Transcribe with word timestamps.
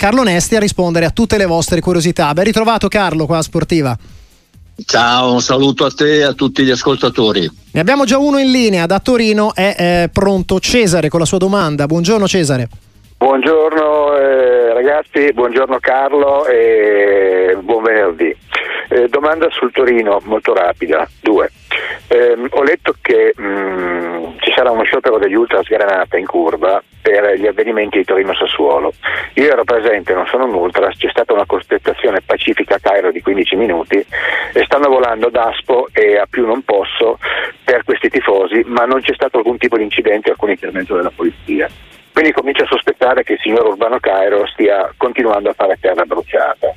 Carlo 0.00 0.22
Nesti 0.22 0.54
a 0.54 0.60
rispondere 0.60 1.06
a 1.06 1.10
tutte 1.10 1.36
le 1.36 1.44
vostre 1.44 1.80
curiosità. 1.80 2.32
Ben 2.32 2.44
ritrovato 2.44 2.86
Carlo 2.86 3.26
qua 3.26 3.38
a 3.38 3.42
Sportiva. 3.42 3.98
Ciao, 4.84 5.32
un 5.32 5.42
saluto 5.42 5.84
a 5.84 5.90
te 5.90 6.18
e 6.18 6.22
a 6.22 6.34
tutti 6.34 6.62
gli 6.62 6.70
ascoltatori. 6.70 7.50
Ne 7.72 7.80
abbiamo 7.80 8.04
già 8.04 8.16
uno 8.16 8.38
in 8.38 8.48
linea 8.48 8.86
da 8.86 9.00
Torino, 9.00 9.52
è 9.56 9.74
eh, 9.76 10.08
pronto 10.12 10.60
Cesare 10.60 11.08
con 11.08 11.18
la 11.18 11.26
sua 11.26 11.38
domanda. 11.38 11.86
Buongiorno 11.86 12.28
Cesare. 12.28 12.68
Buongiorno 13.18 14.16
eh, 14.16 14.72
ragazzi, 14.72 15.32
buongiorno 15.32 15.80
Carlo 15.80 16.46
e 16.46 17.56
buon 17.58 17.82
venerdì. 17.82 18.32
Eh, 18.90 19.08
domanda 19.08 19.50
sul 19.50 19.72
Torino, 19.72 20.20
molto 20.22 20.54
rapida, 20.54 21.04
due. 21.20 21.50
Eh, 22.06 22.36
ho 22.48 22.62
letto 22.62 22.94
che 23.00 23.34
mh, 23.36 23.42
mm, 23.42 24.24
ci 24.38 24.52
sarà 24.54 24.70
uno 24.70 24.84
sciopero 24.84 25.18
degli 25.18 25.34
ultras 25.34 25.66
granata 25.66 26.16
in 26.16 26.26
curva 26.26 26.80
per 27.02 27.34
gli 27.40 27.48
avvenimenti 27.48 27.98
di 27.98 28.04
Torino-Sassuolo. 28.04 28.92
Io 29.34 29.50
ero 29.50 29.64
presente, 29.64 30.14
non 30.14 30.26
sono 30.28 30.44
un 30.44 30.54
ultras, 30.54 30.96
c'è 30.96 31.10
stata 31.10 31.32
una 31.32 31.44
costellazione 31.44 32.20
pacifica 32.24 32.76
a 32.76 32.80
Cairo 32.80 33.10
di 33.10 33.20
15 33.20 33.56
minuti 33.56 33.96
e 33.96 34.64
stanno 34.64 34.88
volando 34.88 35.28
d'Aspo 35.28 35.88
e 35.92 36.18
a 36.18 36.26
più 36.30 36.46
non 36.46 36.62
posso 36.62 37.18
per 37.64 37.82
questi 37.82 38.10
tifosi, 38.10 38.62
ma 38.66 38.84
non 38.84 39.00
c'è 39.00 39.14
stato 39.14 39.38
alcun 39.38 39.58
tipo 39.58 39.76
di 39.76 39.82
incidente 39.82 40.30
alcun 40.30 40.50
intervento 40.50 40.94
della 40.94 41.12
polizia. 41.12 41.68
Quindi 42.12 42.32
comincio 42.32 42.64
a 42.64 42.68
sospettare 42.68 43.22
che 43.22 43.34
il 43.34 43.40
signor 43.40 43.66
Urbano 43.66 43.98
Cairo 44.00 44.46
stia 44.46 44.92
continuando 44.96 45.50
a 45.50 45.54
fare 45.54 45.78
terra 45.80 46.04
bruciata 46.04 46.74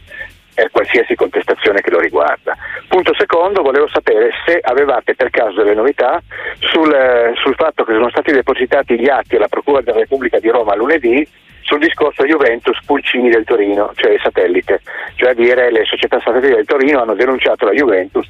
eh, 0.55 0.69
qualsiasi 0.71 1.15
contestazione 1.15 1.81
che 1.81 1.89
lo 1.89 1.99
riguarda. 1.99 2.55
Punto 2.87 3.13
secondo, 3.15 3.61
volevo 3.61 3.87
sapere 3.87 4.31
se 4.45 4.59
avevate 4.61 5.15
per 5.15 5.29
caso 5.29 5.55
delle 5.55 5.73
novità 5.73 6.21
sul, 6.59 6.93
eh, 6.93 7.33
sul 7.35 7.55
fatto 7.55 7.83
che 7.83 7.93
sono 7.93 8.09
stati 8.09 8.31
depositati 8.31 8.99
gli 8.99 9.09
atti 9.09 9.35
alla 9.35 9.47
Procura 9.47 9.81
della 9.81 9.99
Repubblica 9.99 10.39
di 10.39 10.49
Roma 10.49 10.75
lunedì 10.75 11.27
sul 11.61 11.79
discorso 11.79 12.25
Juventus 12.25 12.77
Pulcini 12.85 13.29
del 13.29 13.45
Torino, 13.45 13.91
cioè 13.95 14.17
satellite, 14.21 14.81
cioè 15.15 15.29
a 15.29 15.33
dire 15.33 15.71
le 15.71 15.85
società 15.85 16.19
satelliti 16.19 16.55
del 16.55 16.65
Torino 16.65 17.01
hanno 17.01 17.13
denunciato 17.13 17.65
la 17.65 17.71
Juventus 17.71 18.27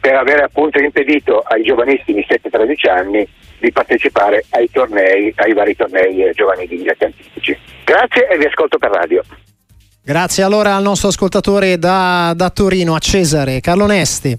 per 0.00 0.14
avere 0.14 0.42
appunto 0.42 0.78
impedito 0.78 1.40
ai 1.40 1.62
giovanissimi 1.62 2.24
7-13 2.26 2.90
anni 2.90 3.28
di 3.58 3.70
partecipare 3.70 4.44
ai 4.50 4.70
tornei, 4.70 5.32
ai 5.36 5.52
vari 5.52 5.76
tornei 5.76 6.24
eh, 6.24 6.32
giovanili 6.32 6.88
anticipici. 6.88 7.56
Grazie 7.84 8.28
e 8.28 8.38
vi 8.38 8.46
ascolto 8.46 8.78
per 8.78 8.90
radio. 8.90 9.22
Grazie 10.02 10.42
allora 10.42 10.74
al 10.74 10.82
nostro 10.82 11.08
ascoltatore 11.08 11.78
da, 11.78 12.32
da 12.34 12.48
Torino, 12.50 12.94
a 12.94 12.98
Cesare, 12.98 13.60
Carlo 13.60 13.86
Nesti. 13.86 14.38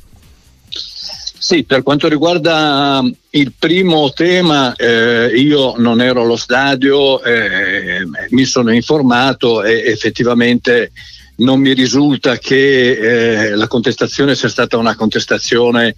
Sì, 0.67 1.63
per 1.63 1.81
quanto 1.83 2.07
riguarda 2.07 2.99
um, 3.01 3.13
il 3.31 3.53
primo 3.57 4.11
tema, 4.11 4.75
eh, 4.75 5.31
io 5.35 5.75
non 5.77 5.99
ero 5.99 6.21
allo 6.21 6.35
stadio, 6.35 7.21
eh, 7.23 8.05
mi 8.29 8.45
sono 8.45 8.71
informato 8.71 9.63
e 9.63 9.83
effettivamente 9.87 10.91
non 11.41 11.59
mi 11.59 11.73
risulta 11.73 12.37
che 12.37 13.49
eh, 13.49 13.55
la 13.55 13.67
contestazione 13.67 14.35
sia 14.35 14.49
stata 14.49 14.77
una 14.77 14.95
contestazione 14.95 15.95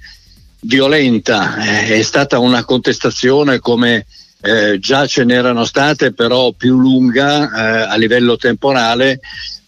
violenta, 0.62 1.58
eh, 1.58 2.00
è 2.00 2.02
stata 2.02 2.40
una 2.40 2.64
contestazione 2.64 3.60
come 3.60 4.06
eh, 4.42 4.80
già 4.80 5.06
ce 5.06 5.24
n'erano 5.24 5.66
state, 5.66 6.14
però 6.14 6.52
più 6.52 6.78
lunga 6.78 7.50
eh, 7.50 7.88
a 7.90 7.96
livello 7.96 8.36
temporale 8.38 9.20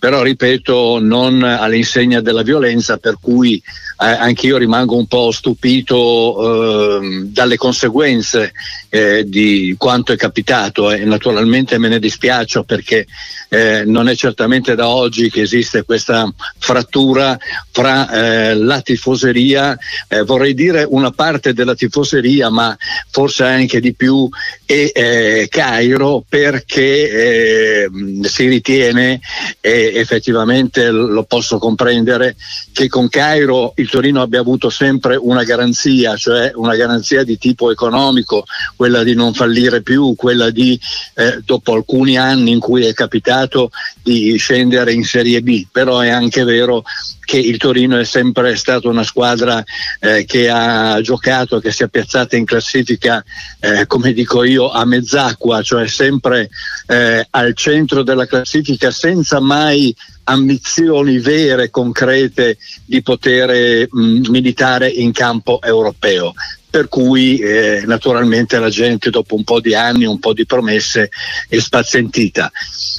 però 0.06 0.22
ripeto 0.22 1.00
non 1.02 1.42
all'insegna 1.42 2.22
della 2.22 2.44
violenza 2.44 2.98
per 2.98 3.18
cui 3.20 3.56
eh, 3.56 4.06
anch'io 4.06 4.58
rimango 4.58 4.96
un 4.96 5.08
po' 5.08 5.32
stupito 5.32 7.00
eh, 7.02 7.24
dalle 7.32 7.56
conseguenze 7.56 8.54
eh, 8.96 9.26
di 9.28 9.76
quanto 9.78 10.14
è 10.14 10.16
capitato 10.16 10.90
e 10.90 11.04
naturalmente 11.04 11.78
me 11.78 11.90
ne 11.90 12.00
dispiaccio 12.00 12.64
perché 12.64 13.06
eh, 13.50 13.84
non 13.86 14.08
è 14.08 14.16
certamente 14.16 14.74
da 14.74 14.88
oggi 14.88 15.30
che 15.30 15.42
esiste 15.42 15.84
questa 15.84 16.32
frattura 16.58 17.38
fra 17.72 18.10
eh, 18.10 18.56
la 18.56 18.80
tifoseria, 18.80 19.78
eh, 20.08 20.22
vorrei 20.24 20.54
dire 20.54 20.88
una 20.90 21.12
parte 21.12 21.52
della 21.52 21.76
tifoseria 21.76 22.50
ma 22.50 22.74
forse 23.12 23.44
anche 23.44 23.82
di 23.82 23.94
più 23.94 24.30
e 24.66 25.48
Cairo 25.50 26.24
perché 26.28 27.88
si 28.24 28.48
ritiene 28.48 29.20
e 29.60 29.92
effettivamente 29.96 30.90
lo 30.90 31.24
posso 31.24 31.58
comprendere 31.60 32.36
che 32.72 32.88
con 32.88 33.10
Cairo 33.10 33.74
il 33.76 33.90
Torino 33.90 34.22
abbia 34.22 34.40
avuto 34.40 34.70
sempre 34.70 35.16
una 35.16 35.44
garanzia, 35.44 36.16
cioè 36.16 36.52
una 36.56 36.76
garanzia 36.76 37.24
di 37.24 37.38
tipo 37.38 37.72
economico, 37.72 38.46
quella 38.86 39.02
di 39.02 39.16
non 39.16 39.34
fallire 39.34 39.82
più, 39.82 40.14
quella 40.16 40.52
di 40.52 40.80
eh, 41.16 41.42
dopo 41.44 41.74
alcuni 41.74 42.18
anni 42.18 42.52
in 42.52 42.60
cui 42.60 42.86
è 42.86 42.94
capitato 42.94 43.72
di 44.04 44.38
scendere 44.38 44.94
in 44.94 45.04
Serie 45.04 45.42
B, 45.42 45.66
però 45.72 46.02
è 46.02 46.10
anche 46.10 46.44
vero 46.44 46.84
che 47.20 47.40
il 47.40 47.58
Torino 47.58 47.98
è 47.98 48.04
sempre 48.04 48.56
stata 48.56 48.88
una 48.88 49.02
squadra 49.02 49.64
eh, 50.00 50.24
che 50.26 50.50
ha 50.50 51.02
giocato, 51.02 51.58
che 51.58 51.72
si 51.72 51.82
è 51.82 51.88
piazzata 51.88 52.36
in 52.36 52.46
classifica, 52.46 53.26
eh, 53.60 53.88
come 53.88 54.14
dico 54.14 54.44
io, 54.44 54.70
a 54.70 54.86
mezz'acqua, 54.86 55.64
cioè 55.64 55.88
sempre 55.88 56.52
eh, 56.86 57.26
al 57.32 57.56
centro 57.56 58.04
della 58.04 58.28
classifica 58.28 58.92
senza 58.92 59.40
mai 59.40 59.96
ambizioni 60.26 61.20
vere, 61.20 61.70
concrete 61.70 62.58
di 62.86 63.02
potere 63.02 63.88
mh, 63.90 64.30
militare 64.30 64.90
in 64.90 65.12
campo 65.12 65.62
europeo 65.62 66.34
per 66.76 66.90
cui 66.90 67.38
eh, 67.38 67.84
naturalmente 67.86 68.60
la 68.60 68.68
gente 68.68 69.10
dopo 69.10 69.36
un 69.36 69.46
po' 69.46 69.62
di 69.62 69.74
anni, 69.74 70.04
un 70.04 70.20
po' 70.20 70.34
di 70.34 70.46
promesse 70.46 71.10
è 71.48 71.58
spazientita. 71.58 72.52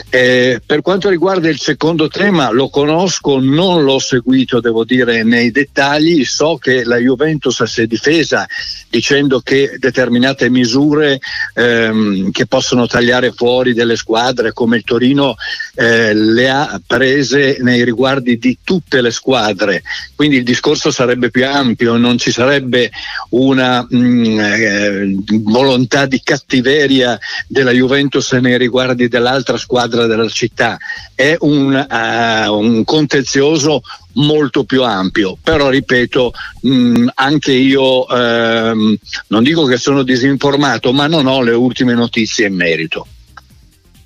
Eh, 0.08 0.62
per 0.64 0.80
quanto 0.80 1.10
riguarda 1.10 1.50
il 1.50 1.58
secondo 1.58 2.08
tema, 2.08 2.50
lo 2.50 2.70
conosco, 2.70 3.38
non 3.38 3.84
l'ho 3.84 3.98
seguito, 3.98 4.60
devo 4.60 4.82
dire, 4.84 5.24
nei 5.24 5.50
dettagli, 5.50 6.24
so 6.24 6.56
che 6.56 6.84
la 6.84 6.96
Juventus 6.96 7.62
si 7.64 7.82
è 7.82 7.86
difesa 7.86 8.46
dicendo 8.88 9.40
che 9.40 9.76
determinate 9.76 10.48
misure 10.48 11.18
ehm, 11.52 12.30
che 12.30 12.46
possono 12.46 12.86
tagliare 12.86 13.32
fuori 13.32 13.74
delle 13.74 13.96
squadre 13.96 14.54
come 14.54 14.78
il 14.78 14.84
Torino 14.84 15.34
eh, 15.74 16.14
le 16.14 16.48
ha 16.48 16.80
prese 16.86 17.15
nei 17.60 17.84
riguardi 17.84 18.38
di 18.38 18.58
tutte 18.62 19.00
le 19.00 19.10
squadre, 19.10 19.82
quindi 20.14 20.36
il 20.36 20.44
discorso 20.44 20.90
sarebbe 20.90 21.30
più 21.30 21.46
ampio, 21.46 21.96
non 21.96 22.18
ci 22.18 22.30
sarebbe 22.30 22.90
una 23.30 23.56
una 23.56 23.86
mh, 23.88 23.96
mm, 23.96 24.38
eh, 24.38 25.16
volontà 25.42 26.06
di 26.06 26.20
cattiveria 26.22 27.18
della 27.48 27.72
Juventus 27.72 28.32
nei 28.32 28.58
riguardi 28.58 29.08
dell'altra 29.08 29.56
squadra 29.56 30.06
della 30.06 30.28
città, 30.28 30.76
è 31.14 31.36
un, 31.40 31.74
uh, 31.74 32.52
un 32.52 32.84
contenzioso 32.84 33.82
molto 34.14 34.64
più 34.64 34.82
ampio, 34.82 35.36
però 35.42 35.68
ripeto, 35.68 36.32
mh, 36.62 36.70
mm, 36.70 37.08
anche 37.14 37.52
io 37.52 38.06
ehm, 38.08 38.96
non 39.28 39.42
dico 39.42 39.64
che 39.64 39.76
sono 39.76 40.02
disinformato, 40.02 40.92
ma 40.92 41.06
non 41.06 41.26
ho 41.26 41.42
le 41.42 41.52
ultime 41.52 41.94
notizie 41.94 42.46
in 42.46 42.54
merito. 42.54 43.06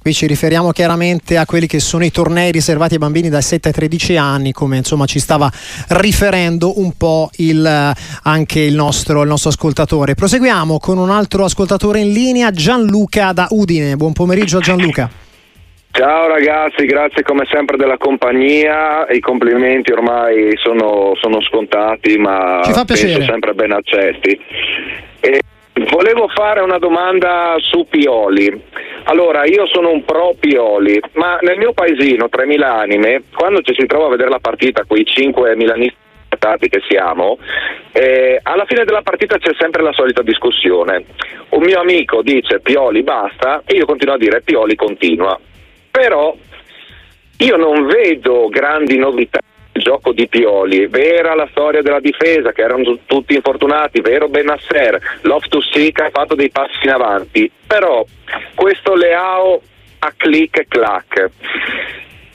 Qui 0.03 0.15
ci 0.15 0.27
riferiamo 0.27 0.71
chiaramente 0.71 1.37
a 1.37 1.45
quelli 1.45 1.67
che 1.67 1.79
sono 1.79 2.07
i 2.07 2.11
tornei 2.11 2.53
riservati 2.53 2.95
ai 2.95 2.99
bambini 2.99 3.29
dai 3.29 3.43
7 3.43 3.69
ai 3.69 3.75
13 3.75 4.17
anni, 4.17 4.51
come 4.51 4.79
insomma 4.79 5.05
ci 5.05 5.19
stava 5.19 5.51
riferendo 5.89 6.81
un 6.81 6.97
po' 6.97 7.29
il, 7.37 7.93
anche 8.23 8.61
il 8.61 8.75
nostro, 8.75 9.21
il 9.21 9.29
nostro 9.29 9.51
ascoltatore. 9.51 10.15
Proseguiamo 10.15 10.79
con 10.79 10.97
un 10.97 11.11
altro 11.11 11.45
ascoltatore 11.45 12.01
in 12.01 12.13
linea, 12.13 12.51
Gianluca 12.51 13.33
da 13.33 13.49
Udine. 13.51 13.97
Buon 13.97 14.15
pomeriggio 14.15 14.59
Gianluca. 14.61 15.11
Ciao 15.91 16.29
ragazzi, 16.29 16.87
grazie 16.87 17.23
come 17.23 17.45
sempre 17.51 17.77
della 17.77 17.99
compagnia, 17.99 19.07
i 19.11 19.21
complimenti 19.21 19.93
ormai 19.93 20.53
sono, 20.63 21.13
sono 21.21 21.43
scontati 21.43 22.17
ma 22.17 22.63
Ci 22.65 22.73
fa 22.73 22.87
penso 22.87 23.23
sempre 23.23 23.53
ben 23.53 23.73
accetti. 23.73 24.41
E 25.21 25.41
volevo 25.91 26.29
fare 26.29 26.61
una 26.61 26.79
domanda 26.79 27.57
su 27.59 27.87
Pioli. 27.89 28.63
Allora, 29.05 29.45
io 29.45 29.67
sono 29.67 29.91
un 29.91 30.05
pro 30.05 30.35
Pioli, 30.39 31.01
ma 31.15 31.39
nel 31.41 31.59
mio 31.59 31.73
paesino, 31.73 32.27
3.000 32.27 32.63
anime, 32.63 33.23
quando 33.35 33.61
ci 33.63 33.75
si 33.77 33.87
trova 33.87 34.07
a 34.07 34.11
vedere 34.11 34.31
la 34.31 34.39
partita 34.41 34.85
con 34.87 34.99
i 34.99 35.05
5 35.05 35.57
milanisti 35.57 35.99
che 36.41 36.81
siamo, 36.89 37.39
eh, 37.93 38.39
alla 38.43 38.65
fine 38.65 38.85
della 38.85 39.03
partita 39.03 39.37
c'è 39.37 39.51
sempre 39.59 39.83
la 39.83 39.93
solita 39.93 40.23
discussione. 40.23 41.05
Un 41.51 41.63
mio 41.63 41.81
amico 41.81 42.23
dice 42.23 42.61
Pioli 42.61 43.03
basta 43.03 43.63
e 43.67 43.77
io 43.77 43.85
continuo 43.85 44.15
a 44.15 44.19
dire 44.19 44.41
Pioli 44.41 44.75
continua. 44.75 45.39
Però 45.91 46.35
io 47.39 47.57
non 47.57 47.87
vedo 47.87 48.49
grandi 48.49 48.97
novità 48.97 49.41
gioco 49.73 50.13
di 50.13 50.29
Pioli, 50.29 50.87
vera 50.87 51.35
la 51.35 51.49
storia 51.51 51.83
della 51.83 52.01
difesa 52.01 52.53
che 52.53 52.63
erano 52.63 52.99
tutti 53.07 53.35
infortunati, 53.35 54.01
vero 54.01 54.29
Benasser, 54.29 54.99
Loftus 55.23 55.71
Seek 55.73 56.01
ha 56.01 56.11
fatto 56.11 56.35
dei 56.35 56.51
passi 56.51 56.85
in 56.85 56.91
avanti, 56.91 57.51
però 57.67 58.05
questo 58.55 58.95
Leao 58.95 59.61
a 60.01 60.13
clic 60.17 60.59
e 60.59 60.67
clac. 60.69 61.31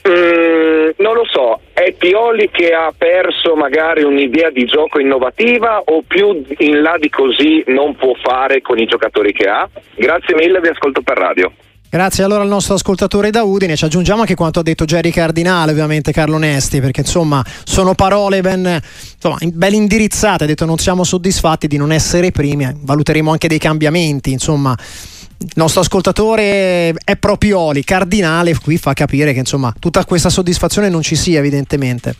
Mm, 0.07 0.91
non 0.97 1.15
lo 1.15 1.25
so, 1.25 1.61
è 1.73 1.91
Pioli 1.93 2.49
che 2.51 2.73
ha 2.73 2.93
perso 2.95 3.55
magari 3.55 4.03
un'idea 4.03 4.51
di 4.51 4.65
gioco 4.65 4.99
innovativa 4.99 5.81
o 5.83 6.03
più 6.07 6.45
in 6.59 6.81
là 6.81 6.95
di 6.99 7.09
così 7.09 7.63
non 7.67 7.95
può 7.95 8.13
fare 8.21 8.61
con 8.61 8.77
i 8.77 8.85
giocatori 8.85 9.33
che 9.33 9.47
ha? 9.47 9.67
Grazie 9.95 10.35
mille, 10.35 10.59
vi 10.59 10.67
ascolto 10.67 11.01
per 11.01 11.17
radio. 11.17 11.51
Grazie 11.95 12.25
allora 12.25 12.41
al 12.41 12.49
nostro 12.49 12.73
ascoltatore 12.73 13.29
da 13.29 13.43
Udine. 13.43 13.77
Ci 13.77 13.85
aggiungiamo 13.85 14.19
anche 14.19 14.35
quanto 14.35 14.59
ha 14.59 14.63
detto 14.63 14.83
Jerry 14.83 15.11
Cardinale, 15.11 15.71
ovviamente 15.71 16.11
Carlo 16.11 16.37
Nesti, 16.37 16.81
perché 16.81 16.99
insomma 16.99 17.41
sono 17.63 17.95
parole 17.95 18.41
ben, 18.41 18.81
insomma, 19.13 19.37
ben 19.41 19.73
indirizzate. 19.75 20.43
Ha 20.43 20.47
detto 20.47 20.65
non 20.65 20.77
siamo 20.77 21.05
soddisfatti 21.05 21.67
di 21.67 21.77
non 21.77 21.93
essere 21.93 22.31
primi, 22.31 22.69
valuteremo 22.81 23.31
anche 23.31 23.47
dei 23.47 23.59
cambiamenti. 23.59 24.33
Insomma, 24.33 24.77
il 25.37 25.51
nostro 25.55 25.79
ascoltatore 25.79 26.91
è 27.01 27.15
propioli, 27.15 27.85
Cardinale 27.85 28.57
qui 28.59 28.77
fa 28.77 28.91
capire 28.91 29.31
che 29.31 29.39
insomma 29.39 29.73
tutta 29.79 30.03
questa 30.03 30.29
soddisfazione 30.29 30.89
non 30.89 31.01
ci 31.01 31.15
sia 31.15 31.39
evidentemente. 31.39 32.13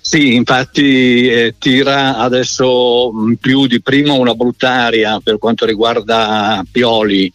Sì, 0.00 0.34
infatti 0.34 1.28
eh, 1.28 1.54
tira 1.60 2.16
adesso 2.16 3.12
più 3.40 3.68
di 3.68 3.80
prima 3.80 4.14
una 4.14 4.34
bruttaria 4.34 5.20
per 5.22 5.38
quanto 5.38 5.64
riguarda 5.64 6.60
Pioli. 6.68 7.32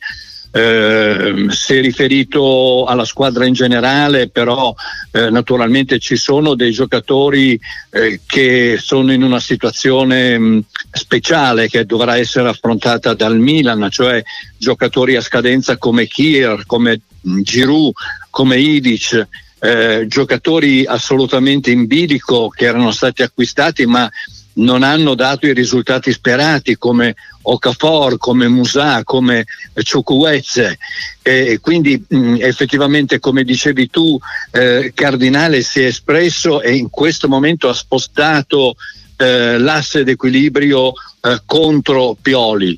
Eh, 0.57 1.45
si 1.50 1.75
è 1.75 1.81
riferito 1.81 2.86
alla 2.86 3.06
squadra 3.06 3.45
in 3.45 3.54
generale, 3.54 4.27
però 4.27 4.74
eh, 5.12 5.30
naturalmente 5.30 6.00
ci 6.00 6.15
sono 6.15 6.56
dei 6.56 6.71
giocatori 6.71 7.59
eh, 7.92 8.21
che 8.25 8.80
sono 8.81 9.13
in 9.13 9.21
una 9.21 9.39
situazione 9.39 10.36
mh, 10.36 10.63
speciale 10.92 11.68
che 11.68 11.86
dovrà 11.86 12.18
essere 12.18 12.50
affrontata 12.50 13.13
dal 13.13 13.38
Milan, 13.38 13.88
cioè 13.92 14.24
giocatori 14.57 15.15
a 15.15 15.21
scadenza 15.21 15.77
come 15.77 16.07
Kier, 16.07 16.65
come 16.65 17.01
Giroud, 17.21 17.94
come 18.31 18.57
Idic 18.57 19.27
eh, 19.59 20.06
giocatori 20.07 20.86
assolutamente 20.86 21.69
in 21.69 21.86
bilico 21.86 22.50
che 22.50 22.65
erano 22.65 22.92
stati 22.92 23.21
acquistati 23.21 23.86
ma 23.86 24.09
non 24.54 24.83
hanno 24.83 25.13
dato 25.13 25.45
i 25.45 25.54
risultati 25.54 26.12
sperati 26.12 26.77
come 26.77 27.15
Okafor, 27.49 28.17
come 28.17 28.47
Musa, 28.47 29.03
come 29.03 29.45
Ciucuezze 29.81 30.77
e 31.21 31.59
quindi 31.61 32.03
mh, 32.05 32.38
effettivamente 32.39 33.19
come 33.19 33.44
dicevi 33.44 33.89
tu 33.89 34.17
eh, 34.51 34.91
Cardinale 34.94 35.61
si 35.61 35.81
è 35.81 35.85
espresso 35.85 36.61
e 36.61 36.75
in 36.75 36.89
questo 36.89 37.27
momento 37.27 37.69
ha 37.69 37.73
spostato 37.73 38.75
eh, 39.17 39.57
l'asse 39.57 40.03
d'equilibrio 40.03 40.94
eh, 41.21 41.41
contro 41.45 42.17
Pioli 42.21 42.77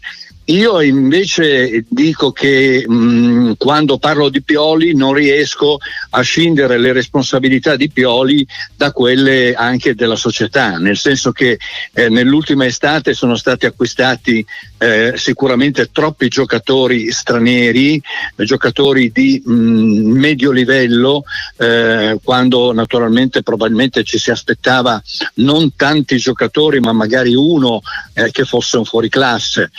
io 0.50 0.82
invece 0.82 1.86
dico 1.88 2.32
che 2.32 2.84
mh, 2.88 2.94
mm, 2.94 3.52
quando 3.58 3.98
parlo 4.00 4.30
di 4.30 4.42
Pioli 4.42 4.96
non 4.96 5.14
riesco 5.14 5.78
a 6.12 6.22
scindere 6.22 6.80
le 6.80 6.92
responsabilità 6.92 7.76
di 7.76 7.90
Pioli 7.90 8.46
da 8.76 8.92
quelle 8.92 9.54
anche 9.54 9.94
della 9.94 10.16
società, 10.16 10.78
nel 10.78 10.98
senso 10.98 11.32
che 11.32 11.60
eh, 11.94 12.10
nell'ultima 12.10 12.66
estate 12.66 13.14
sono 13.14 13.36
stati 13.36 13.68
acquistati 13.68 14.44
eh, 14.80 15.14
sicuramente 15.18 15.92
troppi 15.92 16.30
giocatori 16.30 17.12
stranieri, 17.12 18.02
giocatori 18.38 19.12
di 19.12 19.42
mh, 19.46 19.54
mm, 19.54 20.12
medio 20.18 20.52
livello, 20.52 21.24
eh, 21.58 22.18
quando 22.24 22.74
naturalmente 22.74 23.44
probabilmente 23.44 24.04
ci 24.04 24.18
si 24.18 24.32
aspettava 24.32 25.00
non 25.36 25.76
tanti 25.76 26.18
giocatori 26.18 26.80
ma 26.80 26.92
magari 26.92 27.36
uno 27.36 27.82
eh, 28.14 28.32
che 28.32 28.46
fosse 28.46 28.78
un 28.78 28.86
fuoriclasse. 28.86 29.70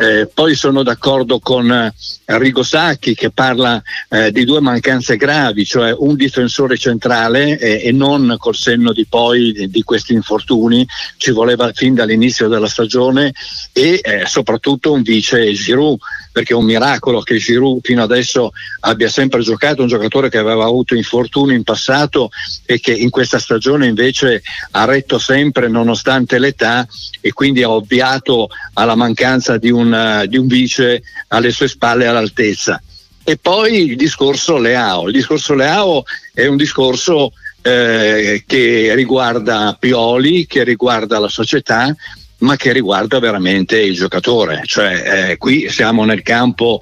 Eh, 0.00 0.30
poi 0.32 0.54
sono 0.54 0.84
d'accordo 0.84 1.40
con 1.40 1.68
eh, 1.72 1.92
Arrigo 2.26 2.62
Sacchi 2.62 3.16
che 3.16 3.30
parla 3.30 3.82
eh, 4.08 4.30
di 4.30 4.44
due 4.44 4.60
mancanze 4.60 5.16
gravi, 5.16 5.64
cioè 5.64 5.92
un 5.92 6.14
difensore 6.14 6.76
centrale 6.76 7.58
eh, 7.58 7.82
e 7.82 7.90
non 7.90 8.36
col 8.38 8.54
senno 8.54 8.92
di 8.92 9.06
poi 9.06 9.50
di, 9.50 9.68
di, 9.68 9.82
questi 9.82 10.12
infortuni, 10.12 10.86
ci 11.16 11.32
voleva 11.32 11.72
fin 11.72 11.94
dall'inizio 11.94 12.46
della 12.46 12.68
stagione 12.68 13.32
e 13.72 14.00
eh, 14.00 14.22
soprattutto 14.26 14.92
un 14.92 15.02
vice 15.02 15.52
Giroud 15.52 15.98
perché 16.38 16.52
è 16.52 16.56
un 16.56 16.66
miracolo 16.66 17.20
che 17.20 17.38
Giroud 17.38 17.80
fino 17.82 18.00
adesso 18.00 18.52
abbia 18.80 19.08
sempre 19.08 19.40
giocato, 19.40 19.82
un 19.82 19.88
giocatore 19.88 20.28
che 20.28 20.38
aveva 20.38 20.66
avuto 20.66 20.94
infortuni 20.94 21.56
in 21.56 21.64
passato 21.64 22.30
e 22.64 22.78
che 22.78 22.92
in 22.92 23.10
questa 23.10 23.40
stagione 23.40 23.88
invece 23.88 24.40
ha 24.70 24.84
retto 24.84 25.18
sempre 25.18 25.66
nonostante 25.66 26.38
l'età 26.38 26.86
e 27.20 27.32
quindi 27.32 27.64
ha 27.64 27.70
ovviato 27.70 28.50
alla 28.74 28.94
mancanza 28.94 29.58
di 29.58 29.72
un, 29.72 30.26
di 30.28 30.38
un 30.38 30.46
vice 30.46 31.02
alle 31.26 31.50
sue 31.50 31.66
spalle 31.66 32.06
all'altezza. 32.06 32.80
E 33.24 33.36
poi 33.36 33.90
il 33.90 33.96
discorso 33.96 34.58
Leao. 34.58 35.08
Il 35.08 35.14
discorso 35.14 35.54
Leao 35.54 36.04
è 36.32 36.46
un 36.46 36.56
discorso 36.56 37.32
eh, 37.62 38.44
che 38.46 38.94
riguarda 38.94 39.76
Pioli, 39.76 40.46
che 40.46 40.62
riguarda 40.62 41.18
la 41.18 41.28
società, 41.28 41.92
ma 42.38 42.56
che 42.56 42.72
riguarda 42.72 43.18
veramente 43.18 43.80
il 43.80 43.94
giocatore. 43.94 44.62
Cioè, 44.64 45.30
eh, 45.30 45.36
qui 45.36 45.68
siamo 45.70 46.04
nel 46.04 46.22
campo 46.22 46.80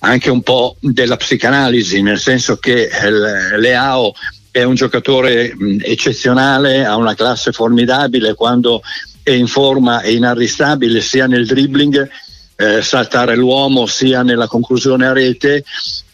anche 0.00 0.30
un 0.30 0.42
po' 0.42 0.76
della 0.80 1.16
psicanalisi, 1.16 2.02
nel 2.02 2.18
senso 2.18 2.56
che 2.56 2.88
eh, 2.88 3.58
Leao 3.58 4.12
è 4.50 4.62
un 4.62 4.74
giocatore 4.74 5.54
eccezionale, 5.80 6.84
ha 6.84 6.96
una 6.96 7.14
classe 7.14 7.52
formidabile 7.52 8.34
quando 8.34 8.82
è 9.22 9.32
in 9.32 9.46
forma 9.46 10.00
è 10.00 10.08
inarrestabile 10.08 11.00
sia 11.00 11.26
nel 11.26 11.46
dribbling, 11.46 12.08
eh, 12.56 12.82
saltare 12.82 13.34
l'uomo, 13.34 13.86
sia 13.86 14.22
nella 14.22 14.46
conclusione 14.46 15.06
a 15.06 15.12
rete, 15.12 15.64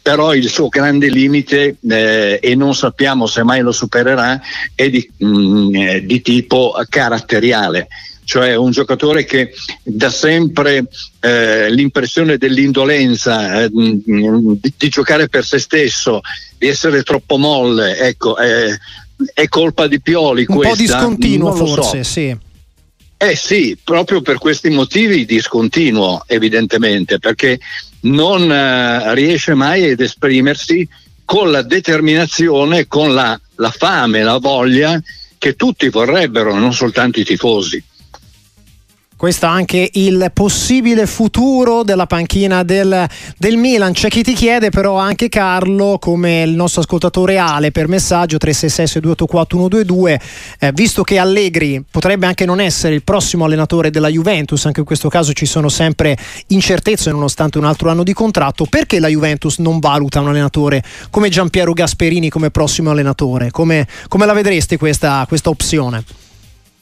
però 0.01 0.33
il 0.33 0.49
suo 0.49 0.69
grande 0.69 1.09
limite, 1.09 1.77
eh, 1.87 2.39
e 2.41 2.55
non 2.55 2.75
sappiamo 2.75 3.27
se 3.27 3.43
mai 3.43 3.61
lo 3.61 3.73
supererà, 3.73 4.41
è 4.75 4.89
di, 4.89 5.11
mh, 5.19 5.75
eh, 5.75 6.07
di 6.07 6.23
tipo 6.23 6.75
caratteriale 6.89 7.89
cioè 8.31 8.55
un 8.55 8.71
giocatore 8.71 9.25
che 9.25 9.53
dà 9.83 10.09
sempre 10.09 10.85
eh, 11.19 11.69
l'impressione 11.69 12.39
dell'indolenza, 12.39 13.63
eh, 13.63 13.69
di, 13.69 14.73
di, 14.77 14.89
giocare 14.89 15.29
per 15.29 15.45
se 15.45 15.59
stesso, 15.59 16.21
di 16.57 16.69
essere 16.69 17.03
troppo 17.03 17.39
molle, 17.39 17.99
ecco, 17.99 18.39
eh, 18.39 18.79
è 19.35 19.49
colpa 19.49 19.89
di 19.89 20.01
Pioli 20.01 20.45
un 20.47 20.55
questa. 20.59 20.77
po' 20.77 20.81
discontinuo 20.81 21.53
forse, 21.57 22.05
so. 22.05 22.11
sì. 22.13 22.37
Eh 23.17 23.35
sì, 23.35 23.77
proprio 23.83 24.23
per 24.23 24.39
questi 24.39 24.71
motivi 24.71 25.25
discontinuo, 25.25 26.23
evidentemente, 26.29 27.19
perché 27.19 27.59
non 28.03 28.49
eh, 28.49 29.13
riesce 29.13 29.55
mai 29.55 29.91
ad 29.91 29.99
esprimersi 29.99 30.89
con 31.25 31.51
la 31.51 31.63
determinazione, 31.63 32.87
con 32.87 33.13
la, 33.13 33.39
la 33.57 33.71
fame, 33.73 34.23
la 34.23 34.39
voglia 34.39 35.03
che 35.37 35.57
tutti 35.57 35.89
vorrebbero, 35.89 36.55
non 36.55 36.73
soltanto 36.73 37.19
i 37.19 37.25
tifosi 37.25 37.83
questo 39.21 39.45
anche 39.45 39.91
il 39.93 40.31
possibile 40.33 41.05
futuro 41.05 41.83
della 41.83 42.07
panchina 42.07 42.63
del, 42.63 43.07
del, 43.37 43.59
Milan. 43.59 43.93
C'è 43.93 44.09
chi 44.09 44.23
ti 44.23 44.33
chiede 44.33 44.71
però 44.71 44.97
anche 44.97 45.29
Carlo, 45.29 45.99
come 46.01 46.41
il 46.41 46.53
nostro 46.53 46.81
ascoltatore 46.81 47.37
Ale 47.37 47.71
per 47.71 47.87
messaggio 47.87 48.39
366-284-122, 48.39 50.21
eh, 50.59 50.73
visto 50.73 51.03
che 51.03 51.19
Allegri 51.19 51.85
potrebbe 51.91 52.25
anche 52.25 52.47
non 52.47 52.63
essere 52.63 52.95
il 52.95 53.05
prossimo 53.05 53.45
allenatore 53.45 53.91
della 53.91 54.09
Juventus, 54.09 54.65
anche 54.65 54.81
in 54.81 54.87
questo 54.87 55.11
caso 55.11 55.35
ci 55.35 55.45
sono 55.45 55.69
sempre 55.69 56.17
incertezze 56.47 57.11
nonostante 57.11 57.59
un 57.59 57.67
altro 57.67 57.91
anno 57.91 58.05
di 58.05 58.15
contratto, 58.15 58.65
perché 58.65 59.01
la 59.01 59.09
Juventus 59.09 59.59
non 59.59 59.81
valuta 59.81 60.21
un 60.21 60.29
allenatore 60.29 60.83
come 61.11 61.29
Giampiero 61.29 61.75
Gasperini 61.75 62.31
come 62.31 62.49
prossimo 62.49 62.91
allenatore? 62.91 63.51
Come, 63.51 63.87
come 64.09 64.25
la 64.25 64.33
vedreste 64.33 64.79
questa, 64.79 65.27
questa 65.29 65.51
opzione? 65.51 66.20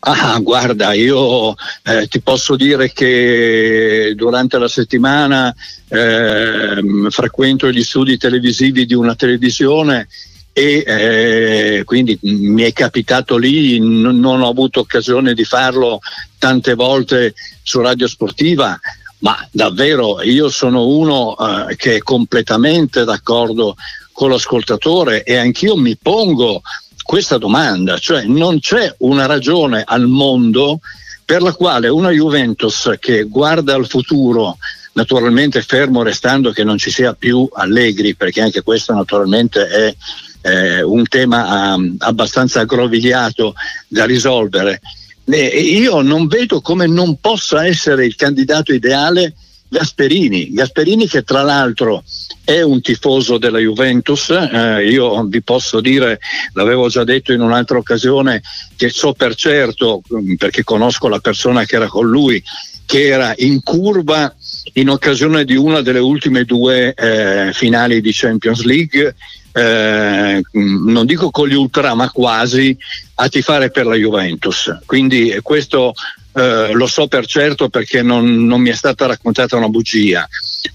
Ah, 0.00 0.38
guarda, 0.38 0.93
io 0.93 1.55
eh, 1.83 2.07
ti 2.09 2.21
posso 2.21 2.55
dire 2.55 2.93
che 2.93 4.12
durante 4.14 4.57
la 4.57 4.69
settimana 4.69 5.52
eh, 5.88 7.09
frequento 7.11 7.71
gli 7.71 7.83
studi 7.83 8.17
televisivi 8.17 8.87
di 8.87 8.95
una 8.95 9.17
televisione 9.17 10.07
e 10.52 10.85
eh, 10.87 11.83
quindi 11.85 12.17
mi 12.23 12.62
è 12.62 12.73
capitato 12.73 13.37
lì, 13.37 13.81
n- 13.81 14.21
non 14.21 14.40
ho 14.40 14.49
avuto 14.49 14.81
occasione 14.81 15.35
di 15.35 15.45
farlo 15.45 15.99
tante 16.38 16.75
volte 16.75 17.35
su 17.62 17.81
Radio 17.81 18.07
Sportiva, 18.07 18.78
ma 19.19 19.37
davvero 19.50 20.23
io 20.23 20.49
sono 20.49 20.87
uno 20.87 21.37
eh, 21.37 21.76
che 21.76 21.97
è 21.97 21.99
completamente 21.99 23.05
d'accordo 23.05 23.76
con 24.12 24.31
l'ascoltatore 24.31 25.25
e 25.25 25.37
anch'io 25.37 25.76
mi 25.76 25.97
pongo 25.97 26.62
questa 27.08 27.38
domanda, 27.38 27.96
cioè 27.96 28.24
non 28.24 28.60
c'è 28.60 28.94
una 28.98 29.24
ragione 29.24 29.82
al 29.82 30.06
mondo 30.06 30.80
per 31.24 31.40
la 31.40 31.54
quale 31.54 31.88
una 31.88 32.10
Juventus 32.10 32.96
che 33.00 33.22
guarda 33.22 33.74
al 33.74 33.86
futuro, 33.86 34.58
naturalmente 34.92 35.62
fermo 35.62 36.02
restando 36.02 36.50
che 36.50 36.64
non 36.64 36.76
ci 36.76 36.90
sia 36.90 37.14
più 37.14 37.48
Allegri, 37.50 38.14
perché 38.14 38.42
anche 38.42 38.60
questo 38.60 38.92
naturalmente 38.92 39.66
è 39.68 39.94
eh, 40.42 40.82
un 40.82 41.02
tema 41.08 41.76
um, 41.76 41.94
abbastanza 41.96 42.60
aggrovigliato 42.60 43.54
da 43.88 44.04
risolvere, 44.04 44.82
eh, 45.24 45.46
io 45.46 46.02
non 46.02 46.26
vedo 46.26 46.60
come 46.60 46.86
non 46.86 47.18
possa 47.22 47.64
essere 47.64 48.04
il 48.04 48.16
candidato 48.16 48.74
ideale 48.74 49.32
Gasperini, 49.68 50.52
Gasperini 50.52 51.06
che 51.06 51.22
tra 51.22 51.42
l'altro 51.42 52.02
è 52.42 52.62
un 52.62 52.80
tifoso 52.80 53.37
della 53.37 53.58
Juventus, 53.58 54.30
eh, 54.30 54.88
io 54.88 55.22
vi 55.25 55.42
posso 55.42 55.80
dire, 55.80 56.18
l'avevo 56.54 56.88
già 56.88 57.04
detto 57.04 57.32
in 57.32 57.42
un'altra 57.42 57.76
occasione, 57.76 58.42
che 58.76 58.88
so 58.88 59.12
per 59.12 59.34
certo, 59.34 60.00
mm, 60.14 60.34
perché 60.34 60.64
conosco 60.64 61.08
la 61.08 61.18
persona 61.18 61.64
che 61.66 61.76
era 61.76 61.87
con 61.87 62.08
lui, 62.08 62.42
che 62.87 63.06
era 63.06 63.34
in 63.37 63.62
curva 63.62 64.34
in 64.75 64.88
occasione 64.88 65.44
di 65.44 65.56
una 65.56 65.82
delle 65.82 65.98
ultime 65.98 66.44
due 66.44 66.94
eh, 66.94 67.52
finali 67.52 68.00
di 68.00 68.10
Champions 68.14 68.62
League, 68.62 69.14
eh, 69.52 70.42
non 70.52 71.04
dico 71.04 71.30
con 71.30 71.48
gli 71.48 71.54
ultra, 71.54 71.94
ma 71.94 72.10
quasi 72.10 72.75
a 73.16 73.28
tifare 73.28 73.70
per 73.70 73.84
la 73.84 73.94
Juventus. 73.94 74.78
Quindi 74.87 75.38
questo 75.42 75.92
eh, 76.32 76.73
lo 76.73 76.87
so 76.87 77.08
per 77.08 77.26
certo 77.26 77.68
perché 77.68 78.02
non, 78.02 78.47
non, 78.47 78.61
mi 78.61 78.70
è 78.70 78.75
stata 78.75 79.06
raccontata 79.06 79.56
una 79.56 79.68
bugia. 79.68 80.28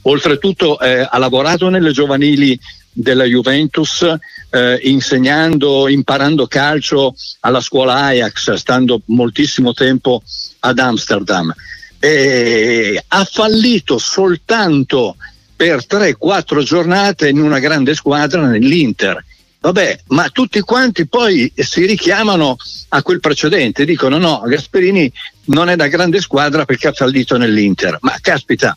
Oltretutto 0.03 0.79
eh, 0.79 1.07
ha 1.09 1.17
lavorato 1.17 1.69
nelle 1.69 1.91
giovanili 1.91 2.59
della 2.91 3.23
Juventus 3.23 4.05
eh, 4.49 4.79
insegnando, 4.83 5.87
imparando 5.87 6.47
calcio 6.47 7.15
alla 7.41 7.61
scuola 7.61 7.95
Ajax, 7.95 8.53
stando 8.53 9.01
moltissimo 9.05 9.73
tempo 9.73 10.21
ad 10.59 10.79
Amsterdam. 10.79 11.53
E 11.99 13.01
ha 13.07 13.23
fallito 13.23 13.97
soltanto 13.97 15.15
per 15.55 15.85
3-4 15.87 16.61
giornate 16.61 17.29
in 17.29 17.41
una 17.41 17.59
grande 17.59 17.95
squadra 17.95 18.45
nell'Inter. 18.45 19.23
Vabbè, 19.63 19.99
ma 20.07 20.27
tutti 20.27 20.59
quanti 20.59 21.07
poi 21.07 21.49
si 21.55 21.85
richiamano 21.85 22.57
a 22.89 23.01
quel 23.01 23.21
precedente, 23.21 23.85
dicono 23.85 24.17
no, 24.17 24.41
Gasperini 24.45 25.09
non 25.45 25.69
è 25.69 25.75
una 25.75 25.87
grande 25.87 26.19
squadra 26.19 26.65
perché 26.65 26.89
ha 26.89 26.91
fallito 26.91 27.37
nell'Inter. 27.37 27.97
Ma 28.01 28.17
caspita, 28.19 28.75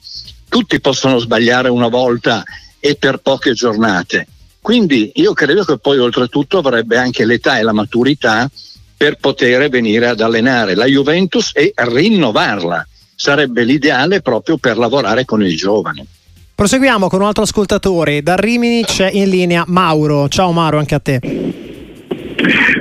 tutti 0.48 0.80
possono 0.80 1.18
sbagliare 1.18 1.70
una 1.70 1.88
volta 1.88 2.44
e 2.78 2.94
per 2.94 3.16
poche 3.16 3.52
giornate. 3.52 4.28
Quindi 4.60 5.10
io 5.16 5.32
credo 5.32 5.64
che 5.64 5.76
poi 5.78 5.98
oltretutto 5.98 6.58
avrebbe 6.58 6.96
anche 6.98 7.24
l'età 7.24 7.58
e 7.58 7.62
la 7.62 7.72
maturità 7.72 8.48
per 8.96 9.16
poter 9.16 9.68
venire 9.68 10.06
ad 10.06 10.20
allenare 10.20 10.76
la 10.76 10.86
Juventus 10.86 11.50
e 11.52 11.72
rinnovarla. 11.74 12.86
Sarebbe 13.12 13.64
l'ideale 13.64 14.20
proprio 14.20 14.56
per 14.56 14.78
lavorare 14.78 15.24
con 15.24 15.44
i 15.44 15.56
giovani. 15.56 16.06
Proseguiamo 16.56 17.08
con 17.08 17.20
un 17.20 17.26
altro 17.26 17.42
ascoltatore. 17.42 18.22
Da 18.22 18.34
Rimini 18.34 18.82
c'è 18.82 19.10
in 19.12 19.28
linea 19.28 19.64
Mauro. 19.66 20.26
Ciao 20.28 20.52
Mauro, 20.52 20.78
anche 20.78 20.94
a 20.94 20.98
te. 20.98 21.20